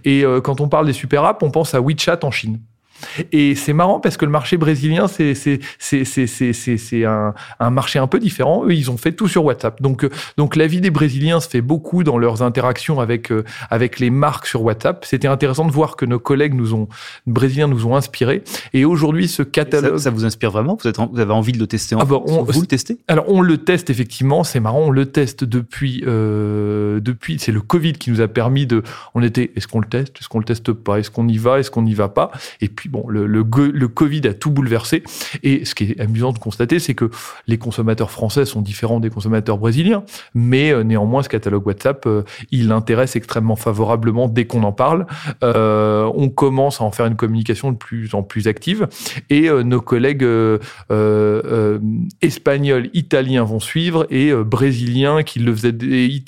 Et 0.04 0.24
euh, 0.24 0.40
quand 0.40 0.60
on 0.60 0.68
parle 0.68 0.86
des 0.86 0.92
super 0.92 1.24
apps 1.24 1.42
on 1.42 1.50
pense 1.50 1.74
à 1.74 1.80
WeChat 1.80 2.20
en 2.22 2.30
Chine 2.30 2.60
et 3.32 3.54
c'est 3.54 3.72
marrant 3.72 4.00
parce 4.00 4.16
que 4.16 4.24
le 4.24 4.30
marché 4.30 4.56
brésilien, 4.56 5.08
c'est 5.08 5.34
c'est 5.34 5.60
c'est 5.78 6.04
c'est 6.04 6.52
c'est 6.52 7.04
un, 7.04 7.34
un 7.58 7.70
marché 7.70 7.98
un 7.98 8.06
peu 8.06 8.18
différent. 8.18 8.64
Eux, 8.64 8.74
ils 8.74 8.90
ont 8.90 8.96
fait 8.96 9.12
tout 9.12 9.28
sur 9.28 9.44
WhatsApp. 9.44 9.80
Donc 9.82 10.04
euh, 10.04 10.10
donc 10.36 10.56
la 10.56 10.66
vie 10.66 10.80
des 10.80 10.90
Brésiliens 10.90 11.40
se 11.40 11.48
fait 11.48 11.60
beaucoup 11.60 12.04
dans 12.04 12.18
leurs 12.18 12.42
interactions 12.42 13.00
avec 13.00 13.32
euh, 13.32 13.44
avec 13.70 14.00
les 14.00 14.10
marques 14.10 14.46
sur 14.46 14.62
WhatsApp. 14.62 15.04
C'était 15.04 15.28
intéressant 15.28 15.66
de 15.66 15.72
voir 15.72 15.96
que 15.96 16.04
nos 16.04 16.18
collègues 16.18 16.54
nous 16.54 16.74
ont 16.74 16.88
brésiliens 17.26 17.68
nous 17.68 17.86
ont 17.86 17.96
inspiré. 17.96 18.42
Et 18.72 18.84
aujourd'hui, 18.84 19.28
ce 19.28 19.42
catalogue, 19.42 19.98
ça, 19.98 20.10
vous 20.10 20.24
inspire 20.24 20.50
vraiment? 20.50 20.76
Vous 20.80 20.88
êtes 20.88 20.98
vous 20.98 21.20
avez 21.20 21.32
envie 21.32 21.52
de 21.52 21.58
le 21.58 21.66
tester 21.66 21.94
en... 21.94 22.00
ah 22.00 22.04
bah, 22.04 22.20
on, 22.26 22.42
Vous 22.42 22.60
le 22.60 22.66
testez? 22.66 22.98
Alors 23.08 23.24
on 23.28 23.40
le 23.40 23.58
teste 23.58 23.90
effectivement. 23.90 24.44
C'est 24.44 24.60
marrant. 24.60 24.80
On 24.80 24.90
le 24.90 25.06
teste 25.06 25.44
depuis 25.44 26.02
euh, 26.06 27.00
depuis. 27.00 27.38
C'est 27.38 27.52
le 27.52 27.60
Covid 27.60 27.94
qui 27.94 28.10
nous 28.10 28.20
a 28.20 28.28
permis 28.28 28.66
de. 28.66 28.82
On 29.14 29.22
était. 29.22 29.52
Est-ce 29.56 29.68
qu'on 29.68 29.80
le 29.80 29.88
teste? 29.88 30.16
Est-ce 30.20 30.28
qu'on 30.28 30.38
le 30.38 30.44
teste 30.44 30.72
pas? 30.72 30.98
Est-ce 30.98 31.10
qu'on 31.10 31.28
y 31.28 31.38
va? 31.38 31.58
Est-ce 31.58 31.70
qu'on 31.70 31.82
n'y 31.82 31.94
va 31.94 32.08
pas? 32.08 32.30
Et 32.60 32.68
puis 32.68 32.89
bon, 32.90 33.04
le, 33.08 33.88
Covid 33.88 34.26
a 34.26 34.34
tout 34.34 34.50
bouleversé. 34.50 35.02
Et 35.42 35.64
ce 35.64 35.74
qui 35.74 35.84
est 35.84 36.00
amusant 36.00 36.32
de 36.32 36.38
constater, 36.38 36.78
c'est 36.78 36.94
que 36.94 37.10
les 37.46 37.58
consommateurs 37.58 38.10
français 38.10 38.44
sont 38.44 38.60
différents 38.60 39.00
des 39.00 39.10
consommateurs 39.10 39.58
brésiliens, 39.58 40.04
mais 40.34 40.72
euh, 40.72 40.82
néanmoins, 40.82 41.22
ce 41.22 41.28
catalogue 41.28 41.66
WhatsApp, 41.66 42.06
euh, 42.06 42.22
il 42.50 42.72
intéresse 42.72 43.16
extrêmement 43.16 43.56
favorablement 43.56 44.28
dès 44.28 44.46
qu'on 44.46 44.62
en 44.62 44.72
parle. 44.72 45.06
Euh, 45.42 46.10
on 46.14 46.28
commence 46.28 46.80
à 46.80 46.84
en 46.84 46.90
faire 46.90 47.06
une 47.06 47.16
communication 47.16 47.72
de 47.72 47.76
plus 47.76 48.14
en 48.14 48.22
plus 48.22 48.48
active, 48.48 48.88
et 49.28 49.48
nos 49.50 49.80
collègues 49.80 50.26
espagnols, 52.20 52.90
italiens 52.94 53.44
vont 53.44 53.60
suivre, 53.60 54.06
et 54.10 54.32
brésiliens 54.32 55.22
qui 55.22 55.38
le 55.38 55.54
faisaient 55.54 55.76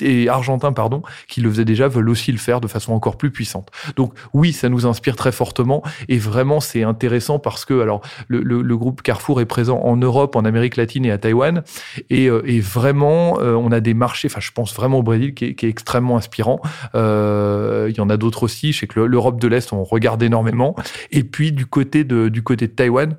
et 0.01 0.29
argentins 0.29 0.73
pardon, 0.73 1.03
qui 1.29 1.41
le 1.41 1.51
faisaient 1.51 1.65
déjà 1.65 1.89
veulent 1.89 2.09
aussi 2.09 2.33
le 2.33 2.39
faire 2.39 2.61
de 2.61 2.69
façon 2.69 2.93
encore 2.93 3.17
plus 3.17 3.31
puissante. 3.31 3.71
Donc 3.97 4.13
oui, 4.33 4.53
ça 4.53 4.69
nous 4.69 4.87
inspire 4.87 5.17
très 5.17 5.33
fortement 5.33 5.83
et 6.09 6.19
vraiment 6.19 6.52
c'est 6.61 6.83
intéressant 6.83 7.39
parce 7.39 7.65
que 7.65 7.81
alors 7.81 8.03
le, 8.29 8.77
groupe 8.77 9.03
Carrefour 9.03 9.41
est 9.41 9.47
présent 9.47 9.81
en 9.81 9.97
Europe, 9.97 10.37
en 10.37 10.45
Amérique 10.45 10.77
latine 10.77 11.05
et 11.05 11.11
à 11.11 11.19
Taïwan 11.19 11.63
et, 12.11 12.29
euh, 12.29 12.43
vraiment 12.63 13.41
euh, 13.41 13.55
on 13.55 13.71
a 13.73 13.81
des 13.81 13.95
marchés, 13.95 14.29
enfin 14.31 14.41
je 14.41 14.51
pense 14.51 14.75
vraiment 14.75 14.99
au 14.99 15.03
Brésil 15.03 15.35
qui 15.35 15.45
est, 15.45 15.65
extrêmement 15.65 16.17
inspirant. 16.17 16.61
Euh, 16.95 17.89
il 17.91 17.97
y 17.97 18.01
en 18.01 18.11
a 18.11 18.17
d'autres 18.17 18.45
aussi. 18.45 18.73
Je 18.73 18.81
sais 18.81 18.87
que 18.87 19.01
l'Europe 19.01 19.41
de 19.41 19.49
l'Est 19.49 19.73
on 19.73 19.85
regarde 19.85 20.23
énormément 20.23 20.75
et 21.11 21.25
puis 21.25 21.53
du 21.53 21.67
côté 21.67 22.05
de 22.05 22.29
du 22.29 22.43
côté 22.43 22.67
de 22.67 22.73
Taïwan, 22.73 23.17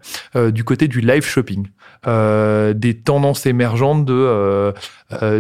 du 0.52 0.64
côté 0.64 0.88
du 0.88 1.02
live 1.02 1.26
shopping, 1.26 1.68
des 2.06 3.02
tendances 3.04 3.46
émergentes 3.46 4.06
de 4.06 4.74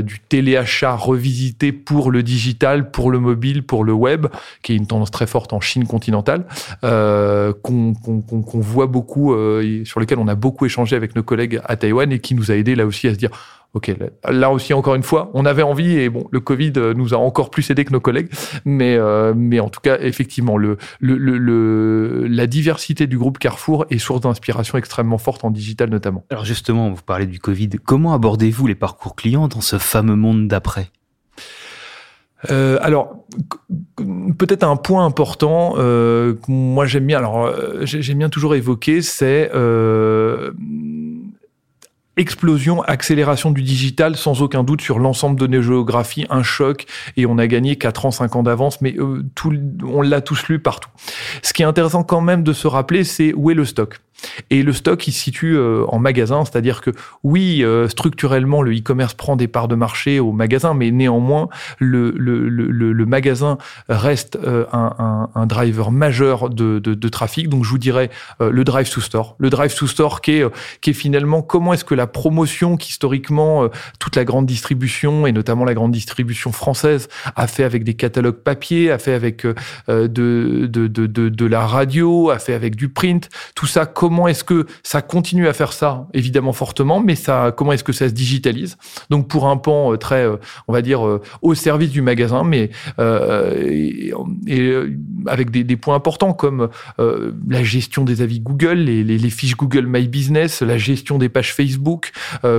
du 0.01 0.19
téléachat 0.19 0.95
revisité 0.95 1.71
pour 1.71 2.11
le 2.11 2.23
digital, 2.23 2.91
pour 2.91 3.11
le 3.11 3.19
mobile, 3.19 3.63
pour 3.63 3.83
le 3.83 3.93
web, 3.93 4.27
qui 4.61 4.73
est 4.73 4.75
une 4.75 4.87
tendance 4.87 5.11
très 5.11 5.27
forte 5.27 5.53
en 5.53 5.59
Chine 5.59 5.85
continentale, 5.87 6.45
euh, 6.83 7.53
qu'on 7.93 8.59
voit 8.59 8.87
beaucoup, 8.87 9.33
euh, 9.33 9.83
sur 9.85 9.99
lequel 9.99 10.19
on 10.19 10.27
a 10.27 10.35
beaucoup 10.35 10.65
échangé 10.65 10.95
avec 10.95 11.15
nos 11.15 11.23
collègues 11.23 11.59
à 11.65 11.75
Taïwan 11.75 12.11
et 12.11 12.19
qui 12.19 12.35
nous 12.35 12.51
a 12.51 12.55
aidé 12.55 12.75
là 12.75 12.85
aussi 12.85 13.07
à 13.07 13.13
se 13.13 13.17
dire 13.19 13.31
Ok, 13.73 13.91
là 14.29 14.51
aussi 14.51 14.71
encore 14.75 14.93
une 14.93 15.01
fois, 15.01 15.31
on 15.33 15.45
avait 15.45 15.63
envie 15.63 15.97
et 15.97 16.07
bon, 16.07 16.27
le 16.29 16.39
Covid 16.39 16.73
euh, 16.77 16.93
nous 16.93 17.15
a 17.15 17.17
encore 17.17 17.49
plus 17.49 17.71
aidé 17.71 17.85
que 17.85 17.91
nos 17.91 17.99
collègues, 17.99 18.29
mais 18.65 18.95
euh, 18.97 19.33
mais 19.35 19.59
en 19.59 19.69
tout 19.69 19.79
cas, 19.81 19.97
effectivement, 19.99 20.57
le, 20.57 20.77
la 21.01 22.45
diversité 22.45 23.07
du 23.07 23.17
groupe 23.17 23.39
Carrefour 23.39 23.87
est 23.89 23.97
source 23.97 24.21
d'inspiration 24.21 24.77
extrêmement 24.77 25.17
forte 25.17 25.43
en 25.43 25.49
digital 25.49 25.89
notamment. 25.89 26.23
Alors 26.29 26.45
justement, 26.45 26.91
vous 26.91 27.01
parlez 27.01 27.25
du 27.25 27.39
Covid. 27.39 27.69
Comment 27.83 28.13
abordez-vous 28.13 28.67
les 28.67 28.75
parcours 28.75 29.15
clients 29.15 29.47
dans 29.47 29.61
ce 29.61 29.79
fameux 29.79 30.15
monde 30.15 30.47
d'après? 30.47 30.91
Euh, 32.51 32.77
alors, 32.81 33.15
peut-être 34.37 34.63
un 34.63 34.75
point 34.75 35.05
important 35.05 35.75
euh, 35.77 36.33
que 36.33 36.51
moi 36.51 36.85
j'aime 36.85 37.05
bien. 37.05 37.17
Alors, 37.17 37.45
euh, 37.45 37.81
j'aime 37.83 38.17
bien 38.17 38.29
toujours 38.29 38.55
évoquer, 38.55 39.01
c'est 39.01 39.51
euh, 39.53 40.51
explosion, 42.17 42.81
accélération 42.83 43.51
du 43.51 43.61
digital, 43.61 44.15
sans 44.15 44.41
aucun 44.41 44.63
doute 44.63 44.81
sur 44.81 44.99
l'ensemble 44.99 45.39
de 45.39 45.47
nos 45.47 45.61
géographies, 45.61 46.25
un 46.29 46.43
choc, 46.43 46.85
et 47.17 47.25
on 47.25 47.37
a 47.37 47.47
gagné 47.47 47.75
4 47.75 48.05
ans, 48.05 48.11
5 48.11 48.35
ans 48.35 48.43
d'avance, 48.43 48.81
mais 48.81 48.95
euh, 48.97 49.23
tout, 49.35 49.53
on 49.83 50.01
l'a 50.01 50.21
tous 50.21 50.47
lu 50.47 50.59
partout. 50.59 50.89
Ce 51.41 51.53
qui 51.53 51.63
est 51.63 51.65
intéressant 51.65 52.03
quand 52.03 52.21
même 52.21 52.43
de 52.43 52.53
se 52.53 52.67
rappeler, 52.67 53.03
c'est 53.03 53.33
où 53.33 53.49
est 53.49 53.55
le 53.55 53.65
stock. 53.65 53.99
Et 54.49 54.63
le 54.63 54.73
stock, 54.73 55.07
il 55.07 55.11
se 55.11 55.19
situe 55.19 55.55
euh, 55.57 55.85
en 55.87 55.99
magasin, 55.99 56.45
c'est-à-dire 56.45 56.81
que 56.81 56.91
oui, 57.23 57.63
euh, 57.63 57.87
structurellement, 57.87 58.61
le 58.61 58.71
e-commerce 58.71 59.13
prend 59.13 59.35
des 59.35 59.47
parts 59.47 59.67
de 59.67 59.75
marché 59.75 60.19
au 60.19 60.31
magasin, 60.31 60.73
mais 60.73 60.91
néanmoins, 60.91 61.49
le, 61.79 62.11
le, 62.11 62.49
le, 62.49 62.69
le 62.69 63.05
magasin 63.05 63.57
reste 63.89 64.37
euh, 64.43 64.65
un, 64.71 64.95
un, 64.99 65.29
un, 65.35 65.45
driver 65.45 65.91
majeur 65.91 66.49
de, 66.49 66.79
de, 66.79 66.93
de, 66.93 67.09
trafic. 67.09 67.49
Donc, 67.49 67.63
je 67.63 67.69
vous 67.69 67.77
dirais 67.77 68.09
le 68.39 68.63
drive 68.63 68.89
to 68.89 69.01
store. 69.01 69.35
Le 69.39 69.49
drive 69.49 69.75
to 69.75 69.87
store 69.87 70.21
qui 70.21 70.31
est, 70.31 70.45
qui 70.81 70.91
est 70.91 70.93
finalement 70.93 71.41
comment 71.41 71.73
est-ce 71.73 71.85
que 71.85 71.95
la 71.95 72.07
promotion 72.07 72.77
qu'historiquement 72.77 73.67
toute 73.99 74.15
la 74.15 74.25
grande 74.25 74.45
distribution, 74.45 75.27
et 75.27 75.31
notamment 75.31 75.65
la 75.65 75.73
grande 75.73 75.91
distribution 75.91 76.51
française, 76.51 77.09
a 77.35 77.47
fait 77.47 77.63
avec 77.63 77.83
des 77.83 77.93
catalogues 77.93 78.41
papier, 78.43 78.91
a 78.91 78.97
fait 78.97 79.13
avec 79.13 79.45
de, 79.45 79.55
de, 80.07 80.67
de, 80.67 80.87
de, 80.87 81.29
de 81.29 81.45
la 81.45 81.65
radio, 81.65 82.29
a 82.29 82.39
fait 82.39 82.53
avec 82.53 82.75
du 82.75 82.89
print, 82.89 83.29
tout 83.55 83.67
ça, 83.67 83.85
comment 83.85 84.12
comment 84.13 84.27
est-ce 84.27 84.43
que 84.43 84.67
ça 84.83 85.01
continue 85.01 85.47
à 85.47 85.53
faire 85.53 85.73
ça 85.73 86.07
Évidemment 86.13 86.53
fortement, 86.53 86.99
mais 86.99 87.15
ça, 87.15 87.51
comment 87.57 87.71
est-ce 87.71 87.83
que 87.83 87.93
ça 87.93 88.07
se 88.07 88.13
digitalise 88.13 88.77
Donc 89.09 89.27
pour 89.27 89.47
un 89.47 89.57
pan 89.57 89.91
euh, 89.91 89.97
très, 89.97 90.23
euh, 90.23 90.35
on 90.67 90.73
va 90.73 90.83
dire, 90.83 91.03
euh, 91.03 91.19
au 91.41 91.55
service 91.55 91.89
du 91.89 92.03
magasin, 92.03 92.43
mais 92.43 92.69
avec 95.25 95.49
des, 95.49 95.77
points 95.77 95.95
importants 95.95 96.33
comme 96.33 96.69
la 96.99 97.63
gestion 97.63 98.03
des 98.03 98.21
avis 98.21 98.39
Google, 98.39 98.77
les, 98.77 99.29
fiches 99.31 99.57
Google 99.57 99.87
My 99.87 100.07
Business, 100.07 100.61
la 100.61 100.77
gestion 100.77 101.17
des 101.17 101.29
pages 101.29 101.55
Facebook. 101.55 102.11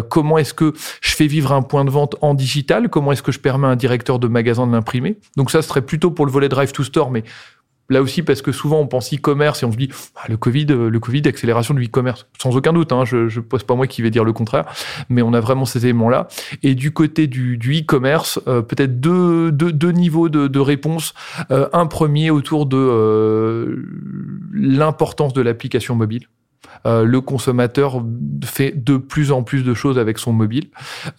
comment 0.08 0.38
est-ce 0.38 0.54
que 0.54 0.72
je 1.00 1.12
fais 1.12 1.28
vivre 1.28 1.52
un 1.52 1.62
point 1.62 1.84
de 1.84 1.90
vente 1.90 2.16
en 2.20 2.34
digital 2.34 2.88
Comment 2.88 3.12
est-ce 3.12 3.22
que 3.22 3.30
je 3.30 3.38
permets 3.38 3.68
à 3.68 3.70
un 3.70 3.76
directeur 3.76 4.18
de 4.18 4.26
magasin 4.26 4.66
de 4.66 4.72
l'imprimer 4.72 5.18
Donc 5.36 5.52
ça 5.52 5.62
serait 5.62 5.82
plutôt 5.82 6.10
pour 6.10 6.26
le 6.26 6.32
volet 6.32 6.48
Drive 6.48 6.72
to 6.72 6.82
Store, 6.82 7.12
mais 7.12 7.22
Là 7.90 8.00
aussi, 8.00 8.22
parce 8.22 8.40
que 8.40 8.50
souvent 8.50 8.80
on 8.80 8.86
pense 8.86 9.12
e-commerce 9.12 9.62
et 9.62 9.66
on 9.66 9.72
se 9.72 9.76
dit 9.76 9.90
ah, 10.16 10.24
le 10.28 10.36
Covid, 10.36 10.66
euh, 10.70 10.88
le 10.88 11.00
Covid, 11.00 11.22
accélération 11.26 11.74
du 11.74 11.84
e-commerce. 11.84 12.26
Sans 12.40 12.56
aucun 12.56 12.72
doute, 12.72 12.92
hein, 12.92 13.04
je, 13.04 13.28
je 13.28 13.40
pose 13.40 13.62
pas 13.62 13.74
moi 13.74 13.86
qui 13.86 14.00
vais 14.00 14.10
dire 14.10 14.24
le 14.24 14.32
contraire, 14.32 14.64
mais 15.10 15.20
on 15.20 15.34
a 15.34 15.40
vraiment 15.40 15.66
ces 15.66 15.84
éléments-là. 15.84 16.28
Et 16.62 16.74
du 16.74 16.92
côté 16.92 17.26
du, 17.26 17.58
e-commerce, 17.58 18.40
euh, 18.48 18.62
peut-être 18.62 19.00
deux, 19.00 19.52
deux, 19.52 19.92
niveaux 19.92 20.28
de, 20.28 20.58
réponse. 20.58 21.12
Euh, 21.50 21.68
un 21.72 21.86
premier 21.86 22.30
autour 22.30 22.66
de 22.66 23.84
l'importance 24.52 25.34
de 25.34 25.42
l'application 25.42 25.94
mobile. 25.94 26.28
Euh, 26.86 27.04
le 27.04 27.20
consommateur 27.20 28.02
fait 28.44 28.72
de 28.84 28.96
plus 28.96 29.32
en 29.32 29.42
plus 29.42 29.62
de 29.62 29.74
choses 29.74 29.98
avec 29.98 30.18
son 30.18 30.32
mobile. 30.32 30.66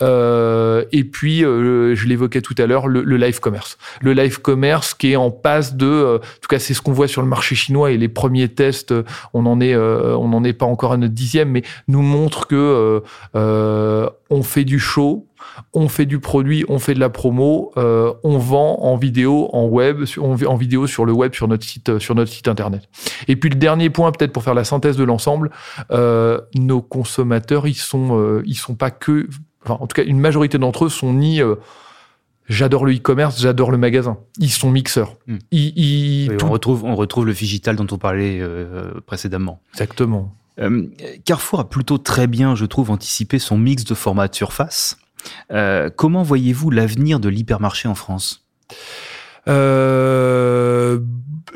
Euh, 0.01 0.85
et 0.91 1.03
puis, 1.03 1.43
euh, 1.43 1.95
je 1.95 2.07
l'évoquais 2.07 2.41
tout 2.41 2.55
à 2.57 2.65
l'heure, 2.65 2.87
le, 2.87 3.03
le, 3.03 3.17
live 3.17 3.39
commerce. 3.39 3.77
Le 4.01 4.13
live 4.13 4.41
commerce 4.41 4.93
qui 4.93 5.13
est 5.13 5.15
en 5.15 5.31
passe 5.31 5.75
de, 5.75 5.85
euh, 5.85 6.17
en 6.17 6.41
tout 6.41 6.47
cas, 6.49 6.59
c'est 6.59 6.73
ce 6.73 6.81
qu'on 6.81 6.91
voit 6.93 7.07
sur 7.07 7.21
le 7.21 7.27
marché 7.27 7.55
chinois 7.55 7.91
et 7.91 7.97
les 7.97 8.09
premiers 8.09 8.49
tests, 8.49 8.93
on 9.33 9.45
en 9.45 9.59
est, 9.61 9.75
on 9.75 10.27
n'en 10.27 10.43
est 10.43 10.53
pas 10.53 10.65
encore 10.65 10.93
à 10.93 10.97
notre 10.97 11.13
dixième, 11.13 11.49
mais 11.49 11.63
nous 11.87 12.01
montre 12.01 12.47
que 12.47 13.01
on 13.33 14.43
fait 14.43 14.63
du 14.63 14.79
show, 14.79 15.27
on 15.73 15.89
fait 15.89 16.05
du 16.05 16.19
produit, 16.19 16.65
on 16.69 16.79
fait 16.79 16.93
de 16.93 16.99
la 16.99 17.09
promo, 17.09 17.71
euh, 17.77 18.13
on 18.23 18.37
vend 18.37 18.79
en 18.81 18.97
vidéo, 18.97 19.49
en 19.53 19.65
web, 19.65 20.03
en 20.17 20.55
vidéo 20.55 20.87
sur 20.87 21.05
le 21.05 21.11
web, 21.11 21.33
sur 21.33 21.47
notre 21.47 21.63
site, 21.63 21.89
euh, 21.89 21.99
sur 21.99 22.15
notre 22.15 22.31
site 22.31 22.47
internet. 22.47 22.89
Et 23.27 23.35
puis 23.35 23.49
le 23.49 23.55
dernier 23.55 23.89
point, 23.89 24.11
peut-être 24.11 24.31
pour 24.31 24.43
faire 24.43 24.53
la 24.53 24.63
synthèse 24.63 24.97
de 24.97 25.03
l'ensemble, 25.03 25.51
euh, 25.91 26.39
nos 26.55 26.81
consommateurs, 26.81 27.67
ils 27.67 27.75
sont, 27.75 28.17
euh, 28.19 28.43
ils 28.45 28.55
sont 28.55 28.75
pas 28.75 28.91
que, 28.91 29.27
enfin, 29.63 29.77
en 29.79 29.87
tout 29.87 29.95
cas, 29.95 30.03
une 30.03 30.19
majorité 30.19 30.57
d'entre 30.57 30.85
eux 30.85 30.89
sont 30.89 31.13
ni 31.13 31.41
J'adore 32.47 32.85
le 32.85 32.93
e-commerce, 32.93 33.41
j'adore 33.41 33.71
le 33.71 33.77
magasin. 33.79 34.19
Ils 34.37 34.51
sont 34.51 34.69
mixeurs. 34.69 35.17
Hmm. 35.25 35.37
Ils, 35.49 35.73
ils, 35.79 36.29
oui, 36.29 36.37
tout... 36.37 36.45
on, 36.45 36.51
retrouve, 36.51 36.83
on 36.83 36.95
retrouve 36.95 37.25
le 37.25 37.33
digital 37.33 37.75
dont 37.75 37.87
on 37.89 37.97
parlait 37.97 38.39
précédemment. 39.07 39.61
Exactement. 39.73 40.31
Carrefour 41.25 41.59
a 41.59 41.67
plutôt 41.67 41.97
très 41.97 42.27
bien, 42.27 42.53
je 42.53 42.65
trouve, 42.65 42.91
anticipé 42.91 43.39
son 43.39 43.57
mix 43.57 43.83
de 43.83 43.95
formats 43.95 44.27
de 44.27 44.35
surface. 44.35 44.97
Euh, 45.51 45.89
comment 45.95 46.23
voyez-vous 46.23 46.71
l'avenir 46.71 47.19
de 47.19 47.29
l'hypermarché 47.29 47.87
en 47.87 47.95
France? 47.95 48.45
Euh, 49.47 50.99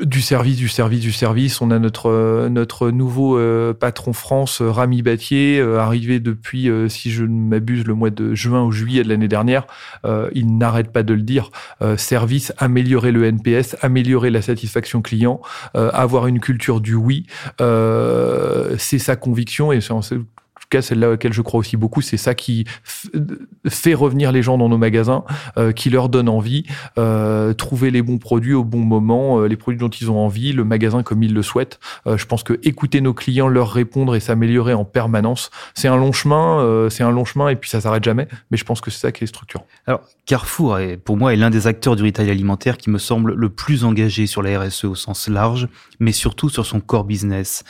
du 0.00 0.22
service, 0.22 0.56
du 0.56 0.68
service, 0.68 1.00
du 1.00 1.12
service. 1.12 1.60
On 1.60 1.70
a 1.70 1.78
notre 1.78 2.90
nouveau 2.90 3.36
euh, 3.36 3.74
patron 3.74 4.12
France, 4.12 4.62
Rami 4.62 5.02
Battier, 5.02 5.60
arrivé 5.60 6.20
depuis, 6.20 6.70
si 6.88 7.10
je 7.10 7.24
ne 7.24 7.48
m'abuse, 7.48 7.84
le 7.86 7.94
mois 7.94 8.10
de 8.10 8.34
juin 8.34 8.64
ou 8.64 8.70
juillet 8.70 9.02
de 9.02 9.08
l'année 9.08 9.28
dernière. 9.28 9.66
il 10.32 10.56
n'arrête 10.56 10.92
pas 10.92 11.02
de 11.02 11.12
le 11.12 11.22
dire. 11.22 11.50
service, 11.96 12.52
améliorer 12.58 13.12
le 13.12 13.24
NPS, 13.24 13.76
améliorer 13.82 14.30
la 14.30 14.40
satisfaction 14.40 15.02
client, 15.02 15.40
avoir 15.74 16.28
une 16.28 16.40
culture 16.40 16.80
du 16.80 16.94
oui. 16.94 17.26
c'est 17.58 18.98
sa 18.98 19.16
conviction 19.16 19.72
et 19.72 19.80
cas, 20.70 20.82
celle-là 20.82 21.10
laquelle 21.10 21.32
je 21.32 21.42
crois 21.42 21.60
aussi 21.60 21.76
beaucoup, 21.76 22.00
c'est 22.00 22.16
ça 22.16 22.34
qui 22.34 22.64
fait 23.68 23.94
revenir 23.94 24.32
les 24.32 24.42
gens 24.42 24.58
dans 24.58 24.68
nos 24.68 24.78
magasins, 24.78 25.24
euh, 25.58 25.72
qui 25.72 25.90
leur 25.90 26.08
donne 26.08 26.28
envie, 26.28 26.64
euh, 26.98 27.52
trouver 27.52 27.90
les 27.90 28.02
bons 28.02 28.18
produits 28.18 28.54
au 28.54 28.64
bon 28.64 28.80
moment, 28.80 29.40
euh, 29.40 29.46
les 29.46 29.56
produits 29.56 29.78
dont 29.78 29.88
ils 29.88 30.10
ont 30.10 30.18
envie, 30.18 30.52
le 30.52 30.64
magasin 30.64 31.02
comme 31.02 31.22
ils 31.22 31.34
le 31.34 31.42
souhaitent. 31.42 31.78
Euh, 32.06 32.16
je 32.16 32.26
pense 32.26 32.42
que 32.42 32.58
écouter 32.62 33.00
nos 33.00 33.14
clients, 33.14 33.48
leur 33.48 33.70
répondre 33.70 34.14
et 34.14 34.20
s'améliorer 34.20 34.74
en 34.74 34.84
permanence, 34.84 35.50
c'est 35.74 35.88
un 35.88 35.96
long 35.96 36.12
chemin, 36.12 36.60
euh, 36.60 36.88
c'est 36.88 37.02
un 37.02 37.10
long 37.10 37.24
chemin 37.24 37.48
et 37.48 37.56
puis 37.56 37.68
ça 37.68 37.80
s'arrête 37.80 38.04
jamais. 38.04 38.28
Mais 38.50 38.56
je 38.56 38.64
pense 38.64 38.80
que 38.80 38.90
c'est 38.90 39.00
ça 39.00 39.12
qui 39.12 39.24
est 39.24 39.26
structurant. 39.26 39.66
Alors 39.86 40.00
Carrefour, 40.26 40.78
est, 40.78 40.96
pour 40.96 41.16
moi, 41.16 41.32
est 41.32 41.36
l'un 41.36 41.50
des 41.50 41.66
acteurs 41.66 41.96
du 41.96 42.04
retail 42.04 42.30
alimentaire 42.30 42.78
qui 42.78 42.90
me 42.90 42.98
semble 42.98 43.34
le 43.34 43.48
plus 43.48 43.84
engagé 43.84 44.26
sur 44.26 44.42
la 44.42 44.60
RSE 44.60 44.84
au 44.84 44.94
sens 44.94 45.28
large, 45.28 45.68
mais 45.98 46.12
surtout 46.12 46.48
sur 46.48 46.64
son 46.66 46.80
core 46.80 47.04
business, 47.04 47.64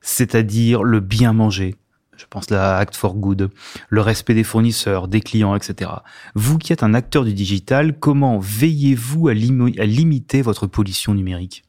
c'est-à-dire 0.00 0.82
le 0.82 1.00
bien 1.00 1.32
manger, 1.32 1.74
je 2.16 2.24
pense 2.28 2.50
à 2.52 2.78
Act 2.78 2.96
for 2.96 3.14
Good, 3.14 3.50
le 3.88 4.00
respect 4.00 4.34
des 4.34 4.44
fournisseurs, 4.44 5.08
des 5.08 5.20
clients, 5.20 5.54
etc. 5.54 5.90
Vous 6.34 6.58
qui 6.58 6.72
êtes 6.72 6.82
un 6.82 6.94
acteur 6.94 7.24
du 7.24 7.34
digital, 7.34 7.98
comment 7.98 8.38
veillez-vous 8.38 9.28
à 9.28 9.34
limiter 9.34 10.42
votre 10.42 10.66
pollution 10.66 11.14
numérique? 11.14 11.64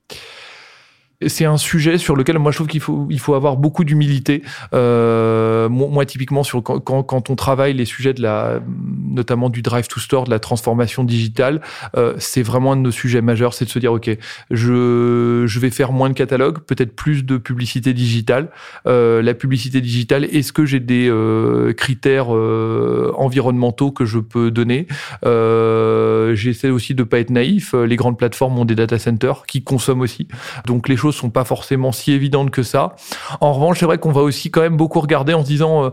C'est 1.26 1.46
un 1.46 1.58
sujet 1.58 1.98
sur 1.98 2.16
lequel 2.16 2.38
moi 2.38 2.52
je 2.52 2.58
trouve 2.58 2.68
qu'il 2.68 2.80
faut 2.80 3.08
il 3.10 3.20
faut 3.20 3.34
avoir 3.34 3.58
beaucoup 3.58 3.84
d'humilité. 3.84 4.44
Euh, 4.74 5.68
moi, 5.68 6.06
typiquement 6.06 6.44
sur 6.44 6.62
quand, 6.62 6.80
quand, 6.80 7.30
on 7.30 7.36
travaille 7.36 7.74
les 7.74 7.86
sujets 7.86 8.14
de 8.14 8.22
la 8.22 8.60
notamment 9.04 9.50
du 9.50 9.64
drive 9.64 9.88
to 9.88 10.00
store, 10.00 10.26
de 10.26 10.30
la 10.30 10.40
transformation 10.40 11.04
digitale, 11.04 11.62
euh, 11.96 12.14
c'est 12.20 12.44
vraiment 12.44 12.74
un 12.74 12.76
de 12.76 12.82
nos 12.82 12.92
sujets 12.92 13.22
majeurs, 13.22 13.56
c'est 13.56 13.66
de 13.66 13.70
se 13.70 13.80
dire 13.80 13.94
ok, 13.94 14.16
je 14.52 15.46
je 15.48 15.60
vais 15.60 15.72
faire 15.72 15.92
moins 15.92 16.10
de 16.10 16.14
catalogues, 16.14 16.60
peut-être 16.60 16.96
plus 16.96 17.26
de 17.26 17.38
publicité 17.38 17.94
digitale. 17.94 18.52
Euh, 18.86 19.24
la 19.24 19.34
publicité 19.34 19.82
digitale, 19.82 20.26
est-ce 20.26 20.54
que 20.54 20.66
j'ai 20.66 20.80
des 20.80 21.10
euh, 21.10 21.74
critères 21.74 22.36
euh, 22.36 23.12
environnementaux 23.18 23.92
que 23.92 24.06
je 24.06 24.20
peux 24.20 24.52
donner? 24.52 24.86
Euh, 25.26 26.36
J'essaie 26.36 26.70
aussi 26.70 26.94
de 26.94 27.04
pas 27.04 27.20
être 27.20 27.32
naïf. 27.32 27.74
Les 27.74 27.96
grandes 27.96 28.18
plateformes 28.18 28.60
ont 28.60 28.66
des 28.66 28.76
data 28.76 29.00
centers 29.00 29.46
qui 29.48 29.64
consomment 29.64 30.02
aussi, 30.02 30.28
donc 30.66 30.88
les 30.88 30.96
choses 30.96 31.07
sont 31.12 31.30
pas 31.30 31.44
forcément 31.44 31.92
si 31.92 32.12
évidentes 32.12 32.52
que 32.52 32.64
ça. 32.64 32.96
En 33.42 33.54
revanche, 33.54 33.80
c'est 33.80 33.86
vrai 33.86 33.98
qu'on 33.98 34.12
va 34.12 34.22
aussi 34.22 34.52
quand 34.52 34.62
même 34.62 34.78
beaucoup 34.78 35.00
regarder 35.00 35.34
en 35.34 35.42
se 35.42 35.48
disant 35.48 35.86
euh, 35.86 35.90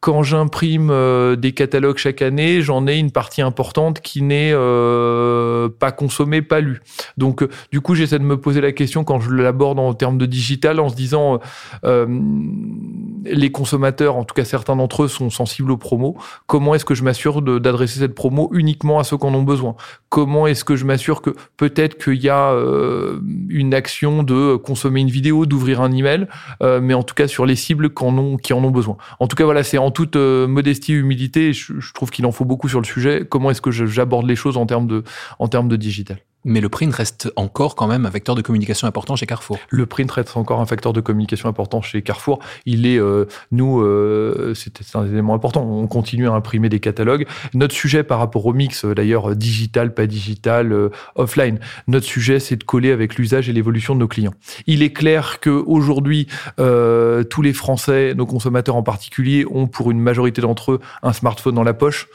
quand 0.00 0.22
j'imprime 0.22 0.90
euh, 0.90 1.36
des 1.36 1.52
catalogues 1.52 1.96
chaque 1.96 2.22
année, 2.22 2.60
j'en 2.60 2.86
ai 2.86 2.96
une 2.96 3.10
partie 3.10 3.42
importante 3.42 4.00
qui 4.00 4.22
n'est 4.22 4.52
euh, 4.52 5.68
pas 5.68 5.90
consommée, 5.90 6.42
pas 6.42 6.60
lue. 6.60 6.80
Donc, 7.16 7.42
euh, 7.42 7.48
du 7.72 7.80
coup, 7.80 7.94
j'essaie 7.94 8.18
de 8.18 8.24
me 8.24 8.36
poser 8.36 8.60
la 8.60 8.72
question 8.72 9.04
quand 9.04 9.20
je 9.20 9.30
l'aborde 9.30 9.78
en 9.78 9.94
termes 9.94 10.18
de 10.18 10.26
digital, 10.26 10.80
en 10.80 10.88
se 10.88 10.94
disant, 10.94 11.40
les 13.24 13.50
consommateurs, 13.50 14.16
en 14.16 14.24
tout 14.24 14.34
cas 14.34 14.44
certains 14.44 14.76
d'entre 14.76 15.04
eux, 15.04 15.08
sont 15.08 15.30
sensibles 15.30 15.70
aux 15.70 15.76
promos. 15.76 16.16
Comment 16.46 16.74
est-ce 16.74 16.84
que 16.84 16.94
je 16.94 17.02
m'assure 17.02 17.42
d'adresser 17.42 18.00
cette 18.00 18.14
promo 18.14 18.50
uniquement 18.52 18.98
à 18.98 19.04
ceux 19.04 19.16
qui 19.16 19.26
en 19.26 19.34
ont 19.34 19.42
besoin? 19.42 19.76
Comment 20.08 20.46
est-ce 20.46 20.64
que 20.64 20.76
je 20.76 20.84
m'assure 20.84 21.22
que 21.22 21.30
peut-être 21.56 22.02
qu'il 22.02 22.22
y 22.22 22.28
a 22.28 22.54
une 23.48 23.74
action 23.74 24.22
de 24.22 24.56
consommer 24.56 25.00
une 25.00 25.10
vidéo, 25.10 25.46
d'ouvrir 25.46 25.80
un 25.80 25.92
email, 25.92 26.26
mais 26.60 26.94
en 26.94 27.02
tout 27.02 27.14
cas 27.14 27.28
sur 27.28 27.46
les 27.46 27.56
cibles 27.56 27.92
qui 27.92 28.04
en 28.04 28.18
ont, 28.18 28.70
besoin? 28.70 28.96
En 29.20 29.26
tout 29.26 29.36
cas, 29.36 29.44
voilà, 29.44 29.62
c'est 29.62 29.78
en 29.86 29.92
toute 29.92 30.16
euh, 30.16 30.48
modestie 30.48 30.92
humilité, 30.94 31.52
je, 31.52 31.78
je 31.78 31.92
trouve 31.92 32.10
qu'il 32.10 32.26
en 32.26 32.32
faut 32.32 32.44
beaucoup 32.44 32.68
sur 32.68 32.80
le 32.80 32.86
sujet. 32.86 33.24
Comment 33.28 33.52
est-ce 33.52 33.62
que 33.62 33.70
j'aborde 33.70 34.26
les 34.26 34.34
choses 34.34 34.56
en 34.56 34.66
termes 34.66 34.88
de 34.88 35.76
digital? 35.76 36.18
Mais 36.46 36.60
le 36.60 36.68
print 36.68 36.94
reste 36.94 37.30
encore 37.36 37.74
quand 37.74 37.88
même 37.88 38.06
un 38.06 38.10
vecteur 38.10 38.34
de 38.36 38.40
communication 38.40 38.86
important 38.86 39.16
chez 39.16 39.26
Carrefour. 39.26 39.58
Le 39.68 39.84
print 39.84 40.10
reste 40.10 40.36
encore 40.36 40.60
un 40.60 40.66
facteur 40.66 40.92
de 40.92 41.00
communication 41.00 41.48
important 41.48 41.82
chez 41.82 42.00
Carrefour. 42.02 42.38
Il 42.64 42.86
est, 42.86 42.98
euh, 42.98 43.26
nous, 43.50 43.80
euh, 43.80 44.54
c'est 44.54 44.72
un 44.94 45.04
élément 45.04 45.34
important. 45.34 45.62
On 45.68 45.86
continue 45.88 46.28
à 46.28 46.32
imprimer 46.32 46.68
des 46.68 46.78
catalogues. 46.80 47.26
Notre 47.52 47.74
sujet 47.74 48.04
par 48.04 48.20
rapport 48.20 48.46
au 48.46 48.52
mix, 48.52 48.84
euh, 48.84 48.94
d'ailleurs, 48.94 49.34
digital, 49.34 49.92
pas 49.92 50.06
digital, 50.06 50.72
euh, 50.72 50.90
offline, 51.16 51.58
notre 51.88 52.06
sujet, 52.06 52.38
c'est 52.38 52.56
de 52.56 52.64
coller 52.64 52.92
avec 52.92 53.16
l'usage 53.16 53.48
et 53.48 53.52
l'évolution 53.52 53.94
de 53.94 54.00
nos 54.00 54.08
clients. 54.08 54.34
Il 54.68 54.82
est 54.84 54.92
clair 54.92 55.40
que 55.40 55.50
aujourd'hui, 55.50 56.28
euh, 56.60 57.24
tous 57.24 57.42
les 57.42 57.52
Français, 57.52 58.14
nos 58.14 58.26
consommateurs 58.26 58.76
en 58.76 58.84
particulier, 58.84 59.44
ont 59.50 59.66
pour 59.66 59.90
une 59.90 60.00
majorité 60.00 60.40
d'entre 60.40 60.72
eux 60.72 60.80
un 61.02 61.12
smartphone 61.12 61.56
dans 61.56 61.64
la 61.64 61.74
poche. 61.74 62.08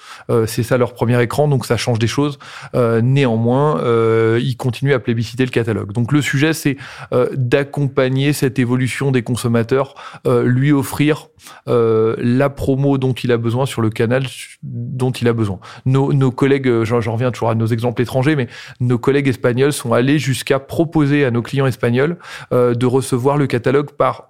c'est 0.48 0.64
ça 0.64 0.78
leur 0.78 0.94
premier 0.94 1.22
écran, 1.22 1.48
donc 1.50 1.66
ça 1.66 1.76
change 1.76 2.00
des 2.00 2.08
choses. 2.08 2.40
néanmoins, 2.74 3.82
euh, 3.82 4.21
il 4.40 4.58
continue 4.58 4.94
à 4.94 5.00
plébisciter 5.00 5.46
le 5.46 5.51
catalogue. 5.51 5.92
Donc 5.94 6.12
le 6.12 6.22
sujet, 6.22 6.54
c'est 6.54 6.78
euh, 7.13 7.30
d'accompagner 7.34 8.34
cette 8.34 8.60
évolution 8.60 9.12
des 9.12 9.24
consommateurs, 9.24 9.96
euh, 10.28 10.44
lui 10.44 10.72
offrir 10.72 11.28
la 11.66 12.50
promo 12.50 12.98
dont 13.00 13.13
il 13.13 13.32
a 13.32 13.38
besoin 13.38 13.66
sur 13.66 13.82
le 13.82 13.90
canal 13.90 14.25
dont 14.62 15.12
il 15.12 15.28
a 15.28 15.34
besoin. 15.34 15.60
Nos, 15.86 16.32
collègues, 16.32 16.84
j'en 16.84 17.13
reviens 17.13 17.32
toujours 17.32 17.50
à 17.50 17.56
nos 17.56 17.66
exemples 17.66 18.01
étrangers, 18.01 18.36
mais 18.36 18.48
nos 18.80 19.00
collègues 19.00 19.28
espagnols 19.28 19.74
sont 19.74 19.94
allés 19.94 20.20
jusqu'à 20.20 20.60
proposer 20.60 21.25
à 21.25 21.32
nos 21.32 21.42
clients 21.42 21.66
espagnols 21.66 22.18
de 22.51 22.86
recevoir 22.86 23.38
le 23.38 23.48
catalogue 23.48 23.92
par 23.92 24.30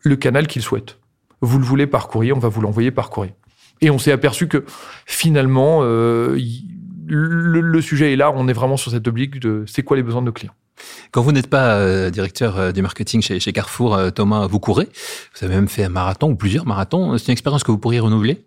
le 0.00 0.16
canal 0.16 0.46
qu'ils 0.46 0.62
souhaitent. 0.62 0.98
Vous 1.40 1.58
le 1.58 1.64
voulez 1.64 1.86
par 1.86 2.08
courrier, 2.08 2.32
on 2.32 2.38
va 2.38 2.48
vous 2.48 2.60
l'envoyer 2.60 2.90
par 2.90 3.08
courrier. 3.08 3.32
Et 3.80 3.88
on 3.90 3.98
s'est 3.98 4.12
aperçu 4.12 4.46
que 4.46 4.64
finalement, 5.06 5.80
le, 7.10 7.80
sujet 7.80 8.12
est 8.12 8.16
là, 8.16 8.32
on 8.34 8.48
est 8.48 8.52
vraiment 8.52 8.76
sur 8.76 8.90
cette 8.90 9.06
oblique 9.08 9.40
de 9.40 9.64
c'est 9.66 9.82
quoi 9.82 9.96
les 9.96 10.02
besoins 10.02 10.22
de 10.22 10.26
nos 10.26 10.32
clients. 10.32 10.54
Quand 11.10 11.22
vous 11.22 11.32
n'êtes 11.32 11.48
pas 11.48 11.74
euh, 11.74 12.10
directeur 12.10 12.58
euh, 12.58 12.72
du 12.72 12.80
marketing 12.80 13.20
chez, 13.20 13.52
Carrefour, 13.52 13.94
euh, 13.94 14.10
Thomas, 14.10 14.46
vous 14.46 14.60
courez. 14.60 14.88
Vous 15.34 15.44
avez 15.44 15.54
même 15.54 15.68
fait 15.68 15.84
un 15.84 15.90
marathon 15.90 16.30
ou 16.30 16.36
plusieurs 16.36 16.66
marathons. 16.66 17.18
C'est 17.18 17.26
une 17.26 17.32
expérience 17.32 17.64
que 17.64 17.70
vous 17.70 17.78
pourriez 17.78 18.00
renouveler 18.00 18.44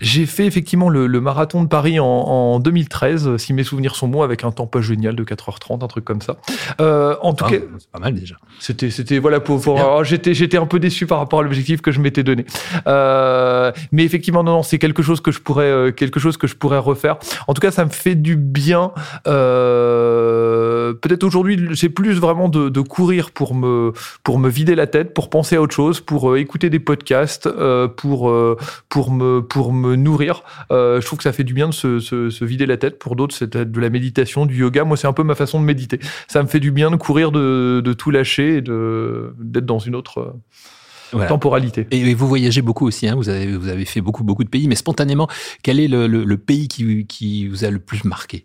j'ai 0.00 0.26
fait 0.26 0.46
effectivement 0.46 0.88
le, 0.88 1.08
marathon 1.20 1.62
de 1.62 1.68
Paris 1.68 1.98
en, 2.00 2.60
2013, 2.60 3.36
si 3.36 3.52
mes 3.52 3.64
souvenirs 3.64 3.96
sont 3.96 4.08
bons, 4.08 4.22
avec 4.22 4.44
un 4.44 4.52
temps 4.52 4.66
pas 4.66 4.80
génial 4.80 5.16
de 5.16 5.24
4h30, 5.24 5.84
un 5.84 5.88
truc 5.88 6.04
comme 6.04 6.22
ça. 6.22 6.36
Euh, 6.80 7.16
en 7.22 7.34
tout 7.34 7.44
ah, 7.46 7.50
cas, 7.50 7.56
c'est 7.78 7.90
pas 7.90 7.98
mal 7.98 8.14
déjà. 8.14 8.36
C'était, 8.60 8.90
c'était 8.90 9.18
voilà 9.18 9.40
pour, 9.40 9.60
pour 9.60 10.04
j'étais, 10.04 10.34
j'étais 10.34 10.56
un 10.56 10.66
peu 10.66 10.78
déçu 10.78 11.06
par 11.06 11.18
rapport 11.18 11.40
à 11.40 11.42
l'objectif 11.42 11.80
que 11.80 11.90
je 11.90 12.00
m'étais 12.00 12.22
donné. 12.22 12.44
Euh, 12.86 13.72
mais 13.92 14.04
effectivement, 14.04 14.44
non, 14.44 14.52
non, 14.52 14.62
c'est 14.62 14.78
quelque 14.78 15.02
chose 15.02 15.20
que 15.20 15.30
je 15.30 15.40
pourrais, 15.40 15.70
euh, 15.70 15.92
quelque 15.92 16.20
chose 16.20 16.36
que 16.36 16.46
je 16.46 16.54
pourrais 16.54 16.78
refaire. 16.78 17.16
En 17.46 17.54
tout 17.54 17.60
cas, 17.60 17.70
ça 17.70 17.84
me 17.84 17.90
fait 17.90 18.14
du 18.14 18.36
bien. 18.36 18.92
Euh, 19.26 20.94
peut-être 20.94 21.24
aujourd'hui, 21.24 21.68
j'ai 21.70 21.88
plus 21.88 22.12
vraiment 22.14 22.48
de, 22.48 22.68
de, 22.68 22.80
courir 22.80 23.30
pour 23.30 23.54
me, 23.54 23.92
pour 24.22 24.38
me 24.38 24.48
vider 24.48 24.74
la 24.74 24.86
tête, 24.86 25.14
pour 25.14 25.30
penser 25.30 25.56
à 25.56 25.62
autre 25.62 25.74
chose, 25.74 26.00
pour 26.00 26.30
euh, 26.30 26.38
écouter 26.38 26.70
des 26.70 26.78
podcasts, 26.78 27.46
euh, 27.46 27.88
pour, 27.88 28.32
pour 28.88 29.10
me 29.10 29.40
pour 29.48 29.72
me 29.72 29.96
nourrir. 29.96 30.42
Euh, 30.70 31.00
je 31.00 31.06
trouve 31.06 31.18
que 31.18 31.24
ça 31.24 31.32
fait 31.32 31.44
du 31.44 31.54
bien 31.54 31.68
de 31.68 31.74
se, 31.74 31.98
se, 31.98 32.30
se 32.30 32.44
vider 32.44 32.66
la 32.66 32.76
tête. 32.76 32.98
Pour 32.98 33.16
d'autres, 33.16 33.34
c'est 33.34 33.56
de 33.56 33.80
la 33.80 33.90
méditation, 33.90 34.46
du 34.46 34.56
yoga. 34.56 34.84
Moi, 34.84 34.96
c'est 34.96 35.06
un 35.06 35.12
peu 35.12 35.24
ma 35.24 35.34
façon 35.34 35.60
de 35.60 35.64
méditer. 35.64 35.98
Ça 36.28 36.42
me 36.42 36.48
fait 36.48 36.60
du 36.60 36.70
bien 36.70 36.90
de 36.90 36.96
courir, 36.96 37.32
de, 37.32 37.80
de 37.84 37.92
tout 37.92 38.10
lâcher 38.10 38.56
et 38.56 38.60
d'être 38.60 39.66
dans 39.66 39.78
une 39.78 39.94
autre. 39.94 40.18
Euh, 41.14 41.26
temporalité. 41.26 41.86
Et 41.90 42.12
vous 42.12 42.28
voyagez 42.28 42.60
beaucoup 42.60 42.86
aussi, 42.86 43.08
hein 43.08 43.14
vous, 43.16 43.30
avez, 43.30 43.56
vous 43.56 43.68
avez 43.68 43.86
fait 43.86 44.02
beaucoup, 44.02 44.24
beaucoup 44.24 44.44
de 44.44 44.50
pays, 44.50 44.68
mais 44.68 44.74
spontanément, 44.74 45.26
quel 45.62 45.80
est 45.80 45.88
le, 45.88 46.06
le, 46.06 46.22
le 46.22 46.36
pays 46.36 46.68
qui, 46.68 47.06
qui 47.06 47.48
vous 47.48 47.64
a 47.64 47.70
le 47.70 47.78
plus 47.78 48.04
marqué? 48.04 48.44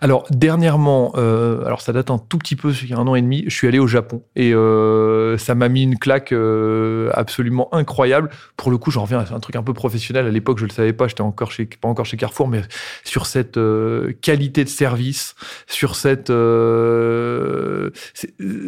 Alors 0.00 0.26
dernièrement, 0.30 1.12
euh, 1.14 1.64
alors 1.64 1.80
ça 1.80 1.92
date 1.92 2.10
un 2.10 2.18
tout 2.18 2.38
petit 2.38 2.56
peu, 2.56 2.72
il 2.82 2.90
y 2.90 2.92
a 2.92 2.98
un 2.98 3.06
an 3.06 3.14
et 3.14 3.22
demi, 3.22 3.44
je 3.46 3.54
suis 3.54 3.68
allé 3.68 3.78
au 3.78 3.86
Japon 3.86 4.24
et 4.34 4.50
euh, 4.52 5.15
ça 5.38 5.54
m'a 5.54 5.68
mis 5.68 5.82
une 5.82 5.98
claque 5.98 6.32
euh, 6.32 7.10
absolument 7.12 7.68
incroyable. 7.72 8.30
Pour 8.56 8.70
le 8.70 8.78
coup, 8.78 8.90
j'en 8.90 9.02
reviens 9.02 9.20
à 9.20 9.34
un 9.34 9.40
truc 9.40 9.56
un 9.56 9.62
peu 9.62 9.74
professionnel. 9.74 10.26
À 10.26 10.30
l'époque, 10.30 10.58
je 10.58 10.64
le 10.64 10.70
savais 10.70 10.92
pas, 10.92 11.08
j'étais 11.08 11.22
encore 11.22 11.52
chez 11.52 11.66
pas 11.66 11.88
encore 11.88 12.06
chez 12.06 12.16
Carrefour, 12.16 12.48
mais 12.48 12.62
sur 13.04 13.26
cette 13.26 13.56
euh, 13.56 14.12
qualité 14.20 14.64
de 14.64 14.68
service, 14.68 15.34
sur 15.66 15.96
cette 15.96 16.30
euh, 16.30 17.90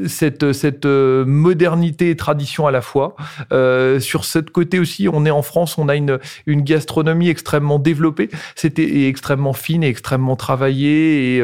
cette 0.06 0.52
cette 0.52 0.86
modernité 0.86 2.10
et 2.10 2.16
tradition 2.16 2.66
à 2.66 2.70
la 2.70 2.80
fois, 2.80 3.16
sur 4.00 4.24
cette 4.24 4.50
côté 4.50 4.78
aussi, 4.78 5.08
on 5.12 5.24
est 5.24 5.30
en 5.30 5.42
France, 5.42 5.78
on 5.78 5.88
a 5.88 5.96
une 5.96 6.18
une 6.46 6.62
gastronomie 6.62 7.28
extrêmement 7.28 7.78
développée, 7.78 8.28
c'était 8.54 9.06
extrêmement 9.06 9.52
fine 9.52 9.82
et 9.82 9.88
extrêmement 9.88 10.36
travaillée 10.36 11.42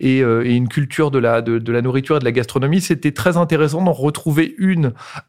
et, 0.00 0.20
une 0.20 0.68
culture 0.68 1.10
de 1.10 1.18
la, 1.18 1.42
de, 1.42 1.72
la 1.72 1.82
nourriture 1.82 2.16
et 2.16 2.18
de 2.18 2.24
la 2.24 2.32
gastronomie, 2.32 2.80
c'était 2.80 3.12
très 3.12 3.36
intéressant 3.36 3.82
d'en 3.82 3.92
retrouver 3.92 4.54
une 4.58 4.63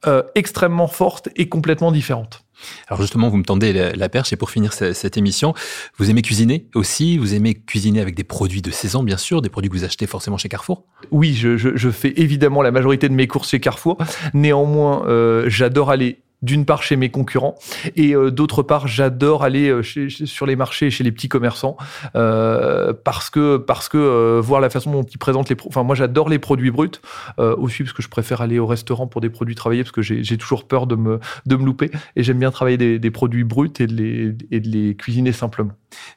euh, 0.06 0.24
extrêmement 0.36 0.88
forte 0.88 1.30
et 1.36 1.50
complètement 1.50 1.92
différente. 1.92 2.44
Alors 2.88 3.02
justement, 3.02 3.30
vous 3.30 3.38
me 3.38 3.44
tendez 3.44 3.74
la, 3.74 4.10
perche 4.10 4.32
et 4.32 4.38
pour 4.38 4.50
finir 4.50 4.72
cette, 4.72 5.18
émission, 5.18 5.54
vous 5.98 6.10
aimez 6.10 6.22
cuisiner 6.22 6.68
aussi? 6.74 7.18
Vous 7.18 7.34
aimez 7.34 7.54
cuisiner 7.54 8.00
avec 8.00 8.16
des 8.16 8.24
produits 8.24 8.62
de 8.62 8.72
saison, 8.72 9.04
bien 9.04 9.18
sûr, 9.18 9.42
des 9.42 9.50
produits 9.50 9.70
que 9.70 9.76
vous 9.76 9.84
achetez 9.84 10.08
forcément 10.08 10.38
chez 10.38 10.48
Carrefour? 10.48 10.86
Oui, 11.12 11.34
je, 11.34 11.58
je, 11.58 11.90
fais 11.90 12.14
évidemment 12.16 12.62
la 12.62 12.72
majorité 12.72 13.10
de 13.10 13.14
mes 13.14 13.28
courses 13.28 13.50
chez 13.50 13.60
Carrefour. 13.60 13.98
Néanmoins, 14.34 15.04
j'adore 15.48 15.92
aller 15.92 16.22
d'une 16.46 16.66
part 16.66 16.84
chez 16.84 16.96
mes 16.96 17.10
concurrents 17.10 17.56
et 17.96 18.16
euh, 18.16 18.32
d'autre 18.32 18.64
part 18.64 18.88
j'adore 18.88 19.44
aller 19.44 19.70
euh, 19.70 19.82
sur 20.08 20.46
les 20.46 20.56
marchés 20.56 20.90
chez 20.92 21.04
les 21.04 21.12
petits 21.12 21.28
commerçants 21.28 21.76
euh, 22.16 22.94
parce 23.04 23.30
que 23.30 23.58
parce 23.58 23.90
que 23.90 24.40
voir 24.40 24.62
la 24.62 24.70
façon 24.70 24.92
dont 24.92 25.04
ils 25.04 25.18
présentent 25.18 25.50
les 25.50 25.58
enfin 25.68 25.84
moi 25.84 25.96
j'adore 25.96 26.30
les 26.30 26.40
produits 26.40 26.72
bruts 26.72 26.92
aussi 27.38 27.84
parce 27.84 27.94
que 27.94 28.04
je 28.04 28.10
préfère 28.10 28.42
aller 28.42 28.60
au 28.60 28.68
restaurant 28.68 29.08
pour 29.08 29.22
des 29.22 29.30
produits 29.30 29.56
travaillés 29.56 29.84
parce 29.84 29.92
que 29.92 30.02
j'ai 30.02 30.38
toujours 30.38 30.66
peur 30.66 30.88
de 30.88 30.96
me 30.96 31.20
de 31.46 31.56
me 31.56 31.66
louper 31.66 31.90
et 32.16 32.24
j'aime 32.24 32.40
bien 32.40 32.52
travailler 32.52 33.00
des, 33.00 33.12
produits 33.12 33.44
bruts 33.44 33.72
et 33.80 33.88
de 33.88 33.94
les 33.94 34.36
et 34.52 34.60
de 34.60 34.70
les 34.70 34.96
cuisiner 34.96 35.32
simplement. 35.32 35.72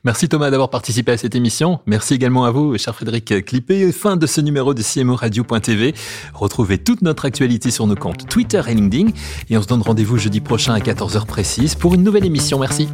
Merci 0.04 0.28
Thomas 0.28 0.50
d'avoir 0.50 0.70
participé 0.70 1.12
à 1.12 1.16
cette 1.16 1.34
émission. 1.34 1.80
Merci 1.86 2.14
également 2.14 2.44
à 2.44 2.50
vous, 2.50 2.76
cher 2.78 2.94
Frédéric 2.94 3.44
Clippé. 3.44 3.92
Fin 3.92 4.16
de 4.16 4.26
ce 4.26 4.40
numéro 4.40 4.74
de 4.74 4.82
CMO 4.82 5.14
Radio.tv. 5.14 5.94
Retrouvez 6.34 6.78
toute 6.78 7.02
notre 7.02 7.24
actualité 7.24 7.70
sur 7.70 7.86
nos 7.86 7.94
comptes 7.94 8.28
Twitter 8.28 8.60
et 8.66 8.74
LinkedIn. 8.74 9.10
Et 9.50 9.56
on 9.56 9.62
se 9.62 9.68
donne 9.68 9.82
jeudi 10.18 10.40
prochain 10.40 10.74
à 10.74 10.78
14h 10.78 11.26
précise 11.26 11.74
pour 11.74 11.94
une 11.94 12.02
nouvelle 12.02 12.24
émission. 12.24 12.58
Merci. 12.58 12.88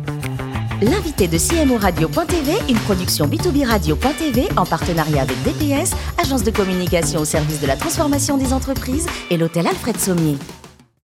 L'invité 0.82 1.28
de 1.28 1.38
CMO 1.38 1.76
Radio.tv, 1.76 2.52
une 2.68 2.78
production 2.78 3.26
B2B 3.26 3.66
Radio.tv 3.66 4.48
en 4.56 4.66
partenariat 4.66 5.22
avec 5.22 5.36
DPS, 5.42 5.94
agence 6.18 6.42
de 6.42 6.50
communication 6.50 7.20
au 7.20 7.24
service 7.24 7.60
de 7.60 7.66
la 7.66 7.76
transformation 7.76 8.36
des 8.36 8.52
entreprises 8.52 9.06
et 9.30 9.36
l'hôtel 9.36 9.66
Alfred 9.66 9.98
Sommier. 9.98 10.36